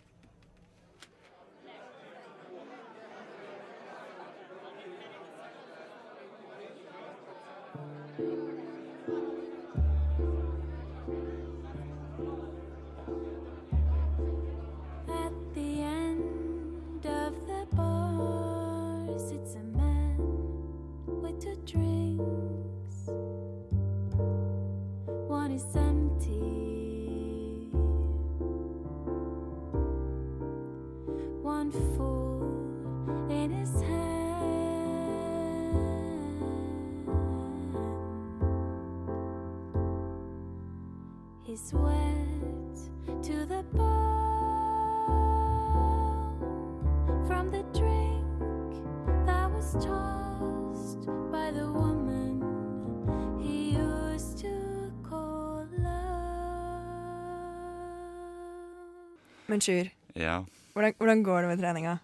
Men 59.52 59.60
Sjur, 59.60 59.90
Ja, 60.16 60.38
hvordan, 60.72 60.94
hvordan 60.96 61.22
går 61.26 61.44
det 61.44 61.48
med 61.50 61.60
treninga? 61.60 61.98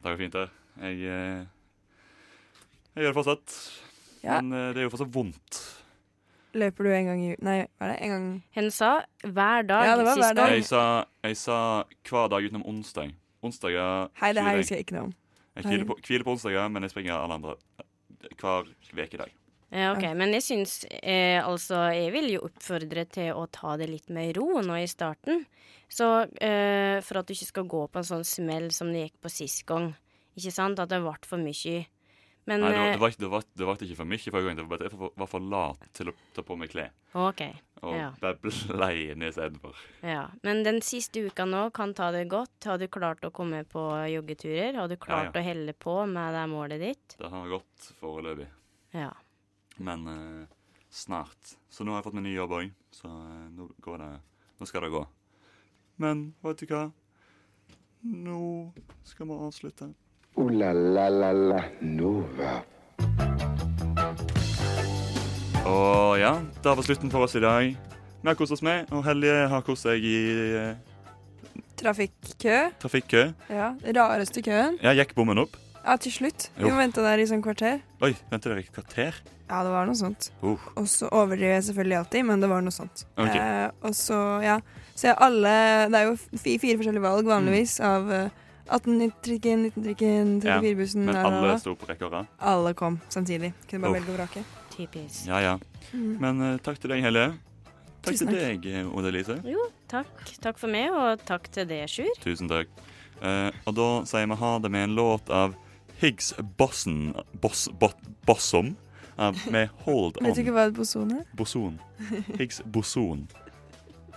det 0.00 0.12
går 0.12 0.16
fint, 0.16 0.32
det. 0.32 0.48
Jeg, 0.80 1.00
eh, 1.04 1.46
jeg 2.94 3.02
gjør 3.04 3.10
det 3.12 3.16
fortsatt. 3.18 3.56
Ja. 4.22 4.40
Men 4.40 4.52
eh, 4.56 4.74
det 4.74 4.86
jo 4.86 4.92
fortsatt 4.94 5.12
vondt. 5.12 5.58
Løper 6.56 6.86
du 6.86 6.90
en 6.94 7.10
gang 7.10 7.20
i 7.20 7.34
Nei, 7.44 7.56
hva 7.76 7.88
er 7.88 7.92
det? 7.92 7.96
En 8.06 8.12
gang 8.14 8.28
Hun 8.56 8.70
sa 8.72 8.90
hver 9.20 9.66
dag 9.68 9.84
Ja, 9.84 9.96
det 10.00 10.06
var 10.06 10.16
sist 10.16 10.38
gang. 10.38 10.54
Jeg 10.54 10.64
sa, 10.64 10.82
jeg 11.26 11.36
sa 11.36 11.58
hver 12.08 12.30
dag 12.32 12.46
utenom 12.48 12.64
onsdag. 12.72 13.12
Onsdager 13.44 14.08
Hei, 14.22 14.32
det 14.32 14.44
her 14.46 14.56
husker 14.56 14.78
jeg 14.78 14.86
ikke 14.86 14.96
noe 14.96 15.10
om. 15.10 15.14
Jeg 15.56 15.68
hviler 15.68 15.88
på, 15.90 15.98
hviler 16.06 16.24
på 16.24 16.36
onsdager, 16.38 16.68
men 16.72 16.86
jeg 16.88 16.94
springer 16.94 17.18
alle 17.18 17.36
andre 17.36 17.58
hver 18.40 18.72
ukedag. 18.96 19.36
Ja, 19.76 19.90
ok, 19.92 20.06
Men 20.16 20.32
jeg 20.32 20.40
syns 20.46 20.86
eh, 20.88 21.36
altså 21.44 21.82
Jeg 21.92 22.12
vil 22.14 22.30
jo 22.32 22.44
oppfordre 22.48 23.02
til 23.12 23.34
å 23.36 23.42
ta 23.52 23.74
det 23.76 23.90
litt 23.90 24.08
med 24.14 24.32
ro 24.38 24.62
nå 24.64 24.78
i 24.80 24.86
starten. 24.88 25.42
Så 25.92 26.06
eh, 26.40 27.02
for 27.04 27.20
at 27.20 27.28
du 27.28 27.34
ikke 27.36 27.50
skal 27.50 27.66
gå 27.68 27.82
på 27.92 28.00
en 28.00 28.08
sånn 28.08 28.24
smell 28.26 28.70
som 28.72 28.88
det 28.94 29.04
gikk 29.10 29.18
på 29.26 29.30
sist 29.34 29.66
gang. 29.68 29.90
Ikke 30.38 30.54
sant? 30.54 30.80
At 30.80 30.88
det 30.90 31.02
ble 31.04 31.12
for 31.28 31.38
mye. 31.42 31.84
Men 32.46 32.60
Nei, 32.62 32.70
det, 32.70 32.78
var- 32.78 32.86
eh, 32.86 32.92
det, 32.94 33.00
var, 33.02 33.10
ikke- 33.12 33.20
det, 33.24 33.28
var, 33.34 33.44
det 33.58 33.66
var 33.68 33.80
ikke 33.84 33.96
for 33.98 34.06
mye 34.06 34.22
forrige 34.32 34.46
gang. 34.48 34.56
Det 34.56 34.64
var 34.64 34.70
bare 34.78 34.86
at 34.86 34.92
jeg 34.96 35.10
var 35.22 35.30
for 35.34 35.40
lat 35.52 35.86
til 35.98 36.10
å 36.12 36.14
ta 36.36 36.44
på 36.46 36.56
meg 36.60 36.70
klær. 36.72 36.90
OK. 37.18 37.42
Og 37.82 37.96
Ja. 37.98 38.08
det 38.22 38.32
blei 38.40 38.94
ned 39.18 39.28
istedenfor. 39.34 39.74
Ja. 40.06 40.22
Men 40.46 40.62
den 40.64 40.80
siste 40.80 41.20
uka 41.26 41.44
nå 41.44 41.66
kan 41.76 41.92
ta 41.98 42.08
det 42.14 42.24
godt. 42.32 42.54
Har 42.70 42.78
du 42.78 42.86
klart 42.88 43.26
å 43.26 43.32
komme 43.34 43.64
på 43.68 43.82
joggeturer? 44.14 44.78
Har 44.78 44.88
du 44.88 44.96
klart 44.96 45.34
ja. 45.34 45.40
å 45.40 45.44
helle 45.44 45.74
på 45.74 45.98
med 46.08 46.32
det 46.38 46.46
målet 46.54 46.80
ditt? 46.86 47.16
Det 47.20 47.28
har 47.34 47.48
gått 47.50 47.90
foreløpig. 48.00 48.46
Ja. 48.96 49.10
Men 49.78 50.06
eh, 50.08 50.46
snart. 50.90 51.56
Så 51.68 51.84
nå 51.84 51.92
har 51.92 52.00
jeg 52.00 52.06
fått 52.08 52.16
meg 52.18 52.24
ny 52.28 52.34
jobb 52.36 52.54
òg, 52.56 52.70
så 52.94 53.10
eh, 53.10 53.48
nå 53.56 53.68
går 53.84 53.98
det 54.04 54.12
Nå 54.56 54.64
skal 54.64 54.86
det 54.86 54.88
gå. 54.94 55.02
Men 56.00 56.20
vet 56.40 56.62
du 56.62 56.70
hva? 56.70 56.86
Nå 58.08 58.38
skal 59.04 59.28
vi 59.28 59.36
avslutte. 59.44 59.90
Ooh 60.40 60.48
la 60.52 60.70
la 60.72 61.08
la 61.12 61.28
la 61.36 61.58
Nova. 61.84 62.54
Og 65.66 66.16
ja, 66.20 66.32
det 66.62 66.72
var 66.72 66.82
slutten 66.86 67.12
for 67.12 67.26
oss 67.26 67.36
i 67.36 67.42
dag. 67.44 67.68
Vi 68.22 68.28
har 68.30 68.38
kost 68.38 68.56
oss 68.56 68.62
med, 68.64 68.88
og 68.96 69.04
Helje 69.04 69.34
har 69.52 69.64
kost 69.66 69.84
seg 69.84 70.00
i 70.04 70.16
eh, 70.56 70.80
Trafikkø. 71.76 72.56
trafikkø. 72.80 73.26
Ja, 73.52 73.74
Rareste 73.98 74.40
køen. 74.42 74.78
Ja, 74.80 74.94
gikk 74.96 75.12
bommen 75.18 75.38
opp? 75.44 75.56
Ja, 75.86 75.94
til 76.02 76.10
slutt. 76.12 76.48
Jo. 76.58 76.66
Vi 76.66 76.72
må 76.74 76.80
vente 76.82 77.02
der 77.04 77.20
i 77.22 77.26
sånn 77.30 77.42
kvarter. 77.44 77.80
Oi, 78.02 78.12
venter 78.32 78.50
dere 78.52 78.64
i 78.64 78.70
kvarter? 78.74 79.14
Ja, 79.46 79.60
det 79.62 79.70
var 79.70 79.86
noe 79.86 79.94
sånt. 79.94 80.32
Uh, 80.42 80.58
Og 80.74 80.88
så 80.90 81.06
overdriver 81.14 81.54
jeg 81.60 81.66
selvfølgelig 81.68 81.98
alltid, 82.00 82.24
men 82.26 82.40
det 82.42 82.48
var 82.50 82.64
noe 82.66 82.74
sånt. 82.74 83.04
Okay. 83.14 83.38
Eh, 83.38 83.70
og 83.86 83.94
så, 83.94 84.18
ja. 84.42 84.56
Så 84.96 85.10
jeg 85.12 85.16
alle 85.22 85.52
Det 85.92 86.00
er 86.00 86.08
jo 86.08 86.16
fi- 86.40 86.56
fire 86.58 86.80
forskjellige 86.80 87.04
valg 87.04 87.28
vanligvis 87.30 87.76
av 87.84 88.10
eh, 88.10 88.28
18-trikken, 88.66 89.68
19-trikken, 89.70 90.32
Mm. 90.40 90.44
Ja, 90.44 90.56
34-bussen 90.58 91.04
men 91.06 91.16
alle 91.22 91.52
sto 91.62 91.76
på 91.78 91.86
rekke 91.86 92.06
og 92.08 92.12
rad? 92.16 92.26
Alle 92.40 92.72
kom 92.74 92.98
samtidig. 93.08 93.52
Kunne 93.70 93.82
bare 93.86 93.92
Uff. 93.92 94.00
velge 94.00 94.10
og 94.10 94.18
vrake. 94.18 94.42
Typisk. 94.74 95.26
Ja, 95.28 95.38
ja. 95.40 95.58
Mm. 95.92 96.16
Men 96.20 96.40
uh, 96.42 96.56
takk 96.58 96.80
til 96.82 96.90
deg, 96.90 97.04
Helle. 97.06 97.28
Takk 98.02 98.16
Tusen 98.16 98.26
til 98.32 98.40
takk. 98.40 98.66
deg, 98.66 98.86
Oda 98.90 98.98
Odd 98.98 99.06
Elise. 99.12 99.36
Jo, 99.46 99.68
takk. 99.88 100.34
Takk 100.42 100.58
for 100.58 100.68
meg, 100.72 100.90
og 100.90 101.22
takk 101.26 101.46
til 101.54 101.66
deg, 101.70 101.86
Sjur. 101.88 102.10
Tusen 102.24 102.50
takk. 102.50 102.66
Uh, 103.22 103.50
og 103.64 103.74
da 103.78 103.86
sier 104.10 104.26
vi 104.26 104.34
ha 104.42 104.50
det 104.58 104.70
med 104.74 104.88
en 104.90 104.96
låt 104.98 105.30
av 105.30 105.54
Higgs 106.00 106.34
Bossen 106.58 107.14
Boss, 107.40 107.68
Bo, 107.80 107.88
Bossom 108.26 108.76
av, 109.16 109.36
med 109.50 109.68
Hold 109.86 110.18
Vet 110.20 110.24
du 110.24 110.30
On. 110.30 110.38
ikke 110.44 110.52
hva 110.52 110.66
et 110.68 110.74
boson 110.76 111.12
er? 111.16 111.22
Boson. 111.36 111.78
Higgs 112.36 112.62
Boson 112.66 113.26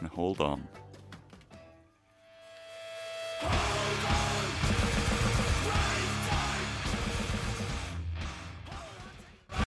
med 0.01 0.09
Hold 0.17 0.41
On. 0.43 0.65